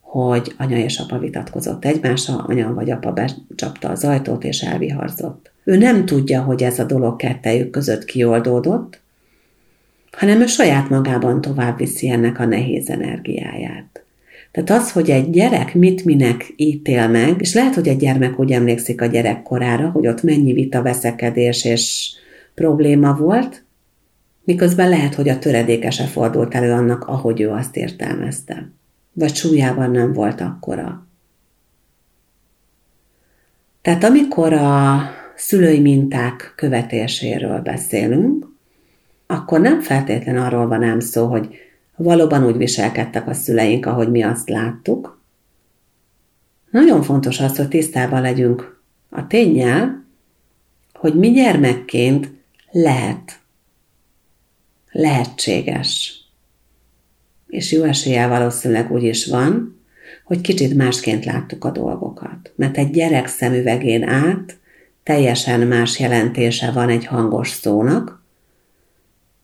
hogy 0.00 0.54
anya 0.58 0.76
és 0.76 0.98
apa 0.98 1.18
vitatkozott 1.18 1.84
egymással, 1.84 2.44
anya 2.46 2.72
vagy 2.74 2.90
apa 2.90 3.12
becsapta 3.12 3.88
az 3.88 4.04
ajtót 4.04 4.44
és 4.44 4.60
elviharzott. 4.60 5.50
Ő 5.64 5.76
nem 5.76 6.04
tudja, 6.06 6.42
hogy 6.42 6.62
ez 6.62 6.78
a 6.78 6.84
dolog 6.84 7.16
kettejük 7.16 7.70
között 7.70 8.04
kioldódott, 8.04 9.00
hanem 10.12 10.40
ő 10.40 10.46
saját 10.46 10.88
magában 10.88 11.40
tovább 11.40 11.78
viszi 11.78 12.08
ennek 12.08 12.38
a 12.38 12.44
nehéz 12.44 12.88
energiáját. 12.90 14.04
Tehát 14.50 14.70
az, 14.70 14.92
hogy 14.92 15.10
egy 15.10 15.30
gyerek 15.30 15.74
mit 15.74 16.04
minek 16.04 16.52
ítél 16.56 17.08
meg, 17.08 17.36
és 17.38 17.54
lehet, 17.54 17.74
hogy 17.74 17.88
egy 17.88 17.96
gyermek 17.96 18.38
úgy 18.38 18.52
emlékszik 18.52 19.00
a 19.00 19.06
gyerekkorára, 19.06 19.90
hogy 19.90 20.06
ott 20.06 20.22
mennyi 20.22 20.52
vita, 20.52 20.82
veszekedés 20.82 21.64
és 21.64 22.12
probléma 22.60 23.14
volt, 23.14 23.64
miközben 24.44 24.88
lehet, 24.88 25.14
hogy 25.14 25.28
a 25.28 25.38
töredékese 25.38 26.04
fordult 26.04 26.54
elő 26.54 26.72
annak, 26.72 27.04
ahogy 27.04 27.40
ő 27.40 27.50
azt 27.50 27.76
értelmezte. 27.76 28.70
Vagy 29.12 29.34
súlyában 29.34 29.90
nem 29.90 30.12
volt 30.12 30.40
akkora. 30.40 31.06
Tehát 33.82 34.04
amikor 34.04 34.52
a 34.52 35.00
szülői 35.36 35.80
minták 35.80 36.52
követéséről 36.56 37.60
beszélünk, 37.60 38.46
akkor 39.26 39.60
nem 39.60 39.80
feltétlen 39.80 40.36
arról 40.36 40.66
van 40.66 40.82
ám 40.82 41.00
szó, 41.00 41.26
hogy 41.26 41.48
valóban 41.96 42.44
úgy 42.44 42.56
viselkedtek 42.56 43.28
a 43.28 43.34
szüleink, 43.34 43.86
ahogy 43.86 44.10
mi 44.10 44.22
azt 44.22 44.48
láttuk. 44.48 45.20
Nagyon 46.70 47.02
fontos 47.02 47.40
az, 47.40 47.56
hogy 47.56 47.68
tisztában 47.68 48.20
legyünk 48.20 48.80
a 49.08 49.26
tényel, 49.26 50.04
hogy 50.94 51.14
mi 51.14 51.30
gyermekként 51.30 52.38
lehet, 52.70 53.40
lehetséges. 54.90 56.14
És 57.46 57.72
jó 57.72 57.82
eséllyel 57.82 58.28
valószínűleg 58.28 58.92
úgy 58.92 59.02
is 59.02 59.26
van, 59.26 59.80
hogy 60.24 60.40
kicsit 60.40 60.74
másként 60.74 61.24
láttuk 61.24 61.64
a 61.64 61.70
dolgokat. 61.70 62.52
Mert 62.56 62.76
egy 62.76 62.90
gyerek 62.90 63.26
szemüvegén 63.26 64.08
át 64.08 64.58
teljesen 65.02 65.60
más 65.66 65.98
jelentése 65.98 66.70
van 66.70 66.88
egy 66.88 67.06
hangos 67.06 67.48
szónak, 67.48 68.22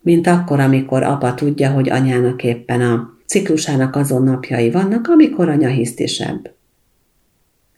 mint 0.01 0.27
akkor, 0.27 0.61
amikor 0.61 1.03
apa 1.03 1.35
tudja, 1.35 1.71
hogy 1.71 1.91
anyának 1.91 2.43
éppen 2.43 2.81
a 2.81 3.15
ciklusának 3.27 3.97
azon 3.97 4.23
napjai 4.23 4.71
vannak, 4.71 5.09
amikor 5.09 5.49
anya 5.49 5.69
hisztisebb. 5.69 6.55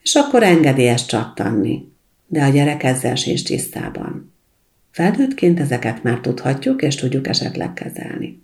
És 0.03 0.15
akkor 0.15 0.43
engedi 0.43 0.87
ezt 0.87 1.09
csattanni, 1.09 1.93
de 2.27 2.45
a 2.45 2.49
gyerek 2.49 2.83
ezzel 2.83 3.15
sincs 3.15 3.45
tisztában. 3.45 4.33
Felnőttként 4.91 5.61
ezeket 5.61 6.03
már 6.03 6.19
tudhatjuk, 6.19 6.83
és 6.83 6.95
tudjuk 6.95 7.29
esetleg 7.29 7.73
kezelni. 7.73 8.43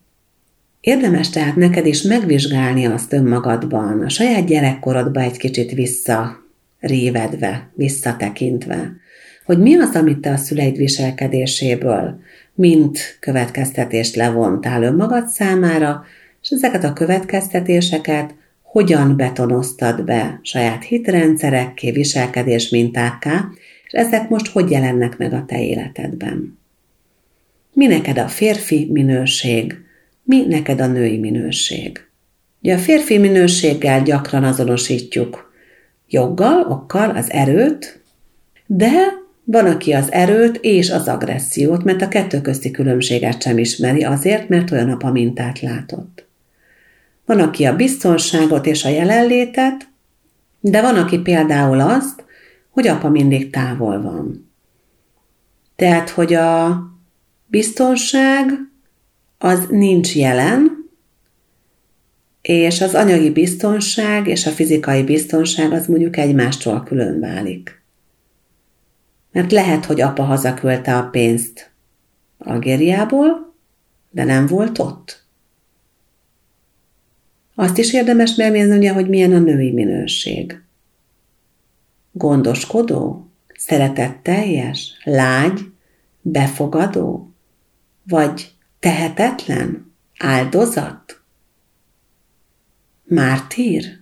Érdemes 0.81 1.31
tehát 1.31 1.57
neked 1.57 1.87
is 1.87 2.03
megvizsgálni 2.03 2.87
azt 2.87 3.13
önmagadban, 3.13 4.01
a 4.01 4.09
saját 4.09 4.47
gyerekkorodba 4.47 5.21
egy 5.21 5.37
kicsit 5.37 5.73
vissza 5.73 6.45
révedve, 6.81 7.71
visszatekintve, 7.75 8.93
hogy 9.45 9.59
mi 9.59 9.77
az, 9.77 9.95
amit 9.95 10.19
te 10.19 10.31
a 10.31 10.37
szüleid 10.37 10.77
viselkedéséből, 10.77 12.21
mint 12.55 13.17
következtetést 13.21 14.15
levontál 14.15 14.83
önmagad 14.83 15.29
számára, 15.29 16.05
és 16.43 16.49
ezeket 16.49 16.85
a 16.85 16.93
következtetéseket 16.93 18.35
hogyan 18.63 19.17
betonoztad 19.17 20.05
be 20.05 20.39
saját 20.43 20.85
hitrendszerekké, 20.85 21.91
viselkedés 21.91 22.69
mintákká, 22.69 23.49
ezek 23.95 24.29
most 24.29 24.49
hogy 24.49 24.71
jelennek 24.71 25.19
meg 25.19 25.33
a 25.33 25.45
te 25.47 25.63
életedben. 25.63 26.59
Mi 27.73 27.87
neked 27.87 28.19
a 28.19 28.29
férfi 28.29 28.89
minőség, 28.93 29.75
mi 30.23 30.45
neked 30.49 30.81
a 30.81 30.87
női 30.87 31.19
minőség. 31.19 32.07
Ugye 32.63 32.75
a 32.75 32.79
férfi 32.79 33.19
minőséggel 33.19 34.03
gyakran 34.03 34.45
azonosítjuk 34.45 35.53
joggal, 36.09 36.67
okkal 36.71 37.11
az 37.11 37.31
erőt, 37.31 38.03
de 38.67 38.93
van, 39.45 39.67
aki 39.67 39.93
az 39.93 40.13
erőt 40.13 40.59
és 40.63 40.91
az 40.91 41.09
agressziót, 41.09 41.85
mert 41.85 42.03
a 42.03 42.09
kettő 42.09 42.41
közti 42.41 42.71
különbséget 42.71 43.43
sem 43.43 43.59
ismeri 43.59 44.05
azért, 44.05 44.49
mert 44.49 44.71
olyan 44.71 44.91
apa 44.91 45.11
mintát 45.11 45.61
látott. 45.61 46.27
Van, 47.27 47.41
aki 47.41 47.65
a 47.65 47.77
biztonságot 47.77 48.67
és 48.67 48.85
a 48.85 48.89
jelenlétet, 48.89 49.89
de 50.61 50.81
van, 50.81 50.97
aki 50.97 51.19
például 51.19 51.81
azt, 51.81 52.24
hogy 52.75 52.87
apa 52.87 53.09
mindig 53.09 53.51
távol 53.51 54.03
van. 54.03 54.53
Tehát, 55.77 56.11
hogy 56.11 56.35
a 56.35 56.83
biztonság 57.47 58.51
az 59.39 59.67
nincs 59.71 60.17
jelen, 60.17 60.91
és 62.43 62.81
az 62.81 62.95
anyagi 62.95 63.31
biztonság 63.31 64.27
és 64.27 64.47
a 64.47 64.51
fizikai 64.51 65.03
biztonság 65.03 65.73
az 65.73 65.87
mondjuk 65.87 66.17
egymástól 66.17 66.83
külön 66.83 67.21
válik 67.21 67.83
mert 69.35 69.53
lehet, 69.53 69.85
hogy 69.85 70.01
apa 70.01 70.23
hazaküldte 70.23 70.97
a 70.97 71.09
pénzt 71.09 71.73
Algériából, 72.39 73.55
de 74.11 74.25
nem 74.25 74.47
volt 74.47 74.79
ott. 74.79 75.23
Azt 77.55 77.79
is 77.79 77.93
érdemes 77.93 78.35
megnézni, 78.35 78.87
hogy 78.87 79.09
milyen 79.09 79.33
a 79.33 79.39
női 79.39 79.73
minőség. 79.73 80.63
Gondoskodó, 82.17 83.31
szeretetteljes, 83.57 85.01
lágy, 85.05 85.61
befogadó, 86.21 87.33
vagy 88.09 88.55
tehetetlen, 88.81 89.93
áldozat, 90.19 91.21
mártír. 93.05 93.99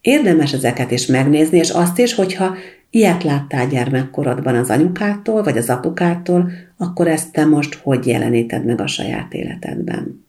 Érdemes 0.00 0.52
ezeket 0.52 0.90
is 0.90 1.06
megnézni, 1.06 1.58
és 1.58 1.70
azt 1.70 1.98
is, 1.98 2.14
hogyha 2.14 2.56
ilyet 2.90 3.22
láttál 3.22 3.66
gyermekkorodban 3.66 4.54
az 4.54 4.70
anyukától, 4.70 5.42
vagy 5.42 5.56
az 5.56 5.70
apukától, 5.70 6.50
akkor 6.76 7.08
ezt 7.08 7.32
te 7.32 7.44
most 7.44 7.74
hogy 7.74 8.06
jeleníted 8.06 8.64
meg 8.64 8.80
a 8.80 8.86
saját 8.86 9.32
életedben. 9.32 10.25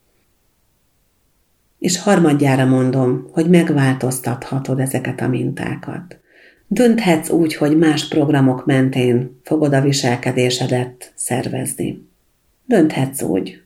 És 1.79 1.99
harmadjára 1.99 2.65
mondom, 2.65 3.27
hogy 3.31 3.49
megváltoztathatod 3.49 4.79
ezeket 4.79 5.21
a 5.21 5.27
mintákat. 5.27 6.17
Dönthetsz 6.67 7.29
úgy, 7.29 7.55
hogy 7.55 7.77
más 7.77 8.07
programok 8.07 8.65
mentén 8.65 9.39
fogod 9.43 9.73
a 9.73 9.81
viselkedésedet 9.81 11.11
szervezni. 11.15 12.07
Dönthetsz 12.65 13.21
úgy, 13.21 13.61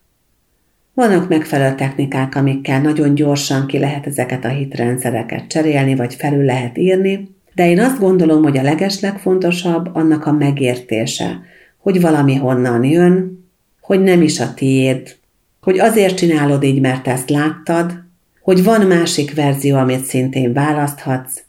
vannak 0.94 1.30
megfelelő 1.30 1.76
technikák, 1.76 2.36
amikkel 2.36 2.82
nagyon 2.82 3.16
gyorsan 3.16 3.68
ki 3.68 3.80
lehet 3.80 4.08
ezeket 4.08 4.46
a 4.46 4.50
hitrendszereket 4.50 5.48
cserélni, 5.48 5.96
vagy 5.96 6.16
felül 6.16 6.44
lehet 6.44 6.78
írni, 6.78 7.30
de 7.56 7.70
én 7.70 7.80
azt 7.80 8.00
gondolom, 8.00 8.44
hogy 8.44 8.58
a 8.58 8.62
legeslegfontosabb 8.62 9.90
annak 9.96 10.26
a 10.26 10.32
megértése, 10.32 11.42
hogy 11.78 12.02
valami 12.02 12.36
honnan 12.36 12.84
jön, 12.84 13.46
hogy 13.82 14.00
nem 14.02 14.22
is 14.22 14.40
a 14.40 14.54
tiéd, 14.54 15.16
hogy 15.62 15.80
azért 15.80 16.18
csinálod 16.18 16.64
így, 16.64 16.82
mert 16.82 17.08
ezt 17.08 17.30
láttad, 17.30 18.01
hogy 18.42 18.64
van 18.64 18.86
másik 18.86 19.34
verzió, 19.34 19.78
amit 19.78 20.04
szintén 20.04 20.54
választhatsz, 20.54 21.44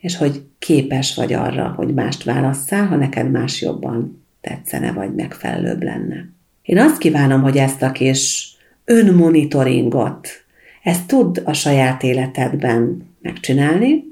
és 0.00 0.16
hogy 0.16 0.42
képes 0.58 1.14
vagy 1.14 1.32
arra, 1.32 1.72
hogy 1.76 1.94
mást 1.94 2.24
válasszál, 2.24 2.86
ha 2.86 2.96
neked 2.96 3.30
más 3.30 3.60
jobban 3.60 4.24
tetszene, 4.40 4.92
vagy 4.92 5.14
megfelelőbb 5.14 5.82
lenne. 5.82 6.28
Én 6.62 6.78
azt 6.78 6.98
kívánom, 6.98 7.42
hogy 7.42 7.56
ezt 7.56 7.82
a 7.82 7.92
kis 7.92 8.52
önmonitoringot. 8.84 10.28
Ezt 10.82 11.06
tud 11.06 11.42
a 11.44 11.52
saját 11.52 12.02
életedben 12.02 13.08
megcsinálni, 13.22 14.04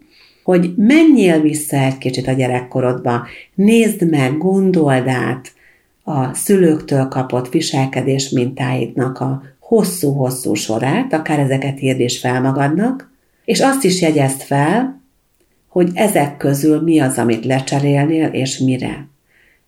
hogy 0.43 0.75
menjél 0.77 1.41
vissza 1.41 1.77
egy 1.77 1.99
kicsit 1.99 2.27
a 2.27 2.33
gyerekkorodba, 2.33 3.27
nézd 3.55 4.11
meg, 4.11 4.39
gondold 4.39 5.09
át 5.09 5.53
a 6.03 6.35
szülőktől 6.35 7.09
kapott 7.09 7.53
viselkedés 7.53 8.29
mintáidnak 8.29 9.19
a 9.19 9.43
hosszú-hosszú 9.73 10.55
sorát, 10.55 11.13
akár 11.13 11.39
ezeket 11.39 11.81
írd 11.81 12.01
is 12.01 12.19
fel 12.19 12.41
magadnak, 12.41 13.11
és 13.45 13.61
azt 13.61 13.85
is 13.85 14.01
jegyezd 14.01 14.41
fel, 14.41 15.03
hogy 15.69 15.91
ezek 15.95 16.37
közül 16.37 16.81
mi 16.81 17.01
az, 17.01 17.19
amit 17.19 17.45
lecserélnél, 17.45 18.27
és 18.27 18.59
mire. 18.59 19.09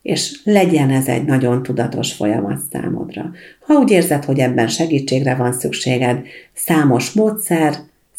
és 0.02 0.40
legyen 0.44 0.90
ez 0.90 1.06
egy 1.06 1.24
nagyon 1.24 1.62
tudatos 1.62 2.12
folyamat 2.12 2.60
számodra. 2.72 3.30
Ha 3.60 3.74
úgy 3.74 3.90
érzed, 3.90 4.24
hogy 4.24 4.38
ebben 4.38 4.68
segítségre 4.68 5.34
van 5.34 5.52
szükséged, 5.52 6.20
számos 6.52 7.12
módszer, 7.12 7.74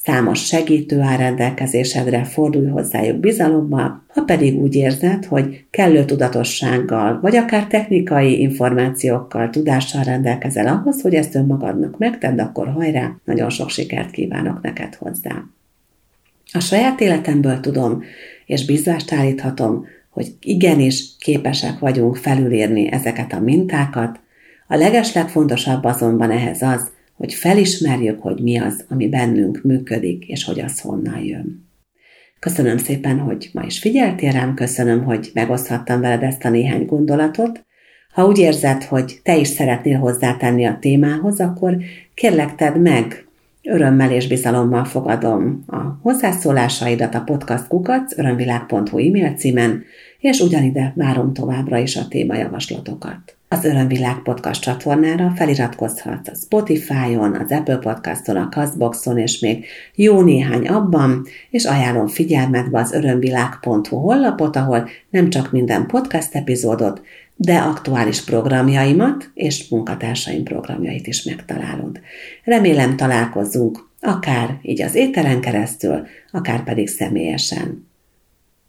számos 0.06 0.46
segítő 0.46 1.00
áll 1.02 1.18
rendelkezésedre, 1.18 2.24
fordulj 2.24 2.68
hozzájuk 2.68 3.18
bizalommal, 3.18 4.04
ha 4.08 4.22
pedig 4.22 4.56
úgy 4.62 4.76
érzed, 4.76 5.26
hogy 5.26 5.66
kellő 5.70 6.06
tudatossággal, 6.06 7.20
vagy 7.22 7.36
akár 7.36 7.68
technikai 7.68 8.40
információkkal, 8.40 9.50
tudással 9.50 10.04
rendelkezel 10.04 10.68
ahhoz, 10.68 11.02
hogy 11.02 11.14
ezt 11.14 11.36
önmagadnak 11.36 11.98
megtedd, 11.98 12.40
akkor 12.40 12.68
hajrá, 12.68 13.16
nagyon 13.24 13.50
sok 13.50 13.70
sikert 13.70 14.12
kívánok 14.12 14.62
neked 14.62 14.96
hozzá. 14.96 15.44
A 16.52 16.60
saját 16.60 17.02
életemből 17.02 17.60
tudom, 17.60 18.04
és 18.46 18.66
bizvást 18.66 19.14
állíthatom, 19.14 19.86
hogy 20.10 20.34
igenis 20.42 21.04
képesek 21.20 21.80
vagyunk 21.80 22.16
felülírni 22.16 22.92
ezeket 22.92 23.34
a 23.34 23.40
mintákat. 23.40 24.20
A 24.68 24.76
legeslegfontosabb 24.76 25.84
azonban 25.84 26.32
ehhez 26.32 26.62
az, 26.62 26.92
hogy 27.16 27.34
felismerjük, 27.34 28.22
hogy 28.22 28.40
mi 28.40 28.58
az, 28.58 28.86
ami 28.90 29.10
bennünk 29.10 29.62
működik, 29.64 30.28
és 30.28 30.44
hogy 30.44 30.60
az 30.60 30.80
honnan 30.80 31.20
jön. 31.20 31.70
Köszönöm 32.40 32.78
szépen, 32.78 33.20
hogy 33.20 33.50
ma 33.54 33.64
is 33.64 33.80
figyeltél 33.80 34.32
rám, 34.32 34.54
köszönöm, 34.54 35.04
hogy 35.04 35.32
megoszthattam 35.34 36.02
veled 36.02 36.24
ezt 36.24 36.46
a 36.46 36.50
néhány 36.50 36.86
gondolatot. 36.86 37.66
Ha 38.14 38.26
úgy 38.26 38.38
érzed, 38.38 38.84
hogy 38.84 39.20
te 39.24 39.38
is 39.38 39.48
szeretnél 39.48 39.98
hozzátenni 40.00 40.66
a 40.66 40.78
témához, 40.80 41.40
akkor 41.40 41.78
kérlek 42.14 42.56
tedd 42.56 42.78
meg, 42.78 43.25
örömmel 43.66 44.12
és 44.12 44.28
bizalommal 44.28 44.86
fogadom 44.86 45.64
a 45.68 45.78
hozzászólásaidat 46.02 47.16
a 47.16 47.22
podcastkukac 47.22 48.18
örömvilág.hu 48.18 48.98
e-mail 48.98 49.34
címen, 49.38 49.84
és 50.20 50.40
ugyanide 50.40 50.94
várom 50.96 51.34
továbbra 51.34 51.78
is 51.78 51.96
a 51.96 52.08
témajavaslatokat. 52.08 53.36
Az 53.48 53.66
Örömvilág 53.66 54.22
podcast 54.22 54.62
csatornára 54.62 55.32
feliratkozhatsz 55.36 56.28
a 56.28 56.36
Spotify-on, 56.36 57.36
az 57.36 57.52
Apple 57.52 57.78
Podcaston, 57.78 58.36
a 58.36 58.48
Castboxon, 58.50 59.18
és 59.18 59.40
még 59.40 59.66
jó 59.96 60.22
néhány 60.22 60.68
abban, 60.68 61.26
és 61.50 61.66
ajánlom 61.66 62.08
figyelmetbe 62.08 62.80
az 62.80 62.92
örömvilág.hu 62.92 63.98
honlapot, 63.98 64.56
ahol 64.56 64.90
nem 65.10 65.30
csak 65.30 65.52
minden 65.52 65.88
podcast 65.88 66.36
epizódot, 66.36 67.02
de 67.36 67.58
aktuális 67.58 68.24
programjaimat 68.24 69.32
és 69.34 69.68
munkatársaim 69.68 70.44
programjait 70.44 71.08
is 71.08 71.24
megtalálod. 71.24 72.00
Remélem 72.44 72.96
találkozzunk, 72.96 73.90
akár 74.02 74.60
így 74.62 74.82
az 74.82 74.96
éteren 74.96 75.42
keresztül, 75.42 76.08
akár 76.32 76.64
pedig 76.64 76.88
személyesen. 76.88 77.88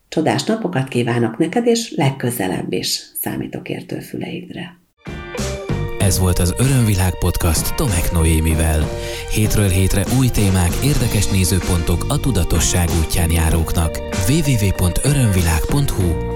Csodás 0.09 0.45
napokat 0.45 0.89
kívánok 0.89 1.39
neked, 1.39 1.67
és 1.67 1.95
legközelebb 1.97 2.73
is 2.73 3.03
számítok 3.21 3.69
értő 3.69 3.99
füleidre. 3.99 4.79
Ez 5.99 6.19
volt 6.19 6.39
az 6.39 6.55
Örömvilág 6.59 7.19
podcast 7.19 7.75
Tomek 7.75 8.13
Noémivel. 8.13 8.85
Hétről 9.31 9.69
hétre 9.69 10.05
új 10.19 10.29
témák, 10.29 10.73
érdekes 10.85 11.27
nézőpontok 11.27 12.05
a 12.09 12.21
tudatosság 12.21 12.89
útján 13.05 13.31
járóknak. 13.31 13.99
www.örömvilág.hu 14.29 16.36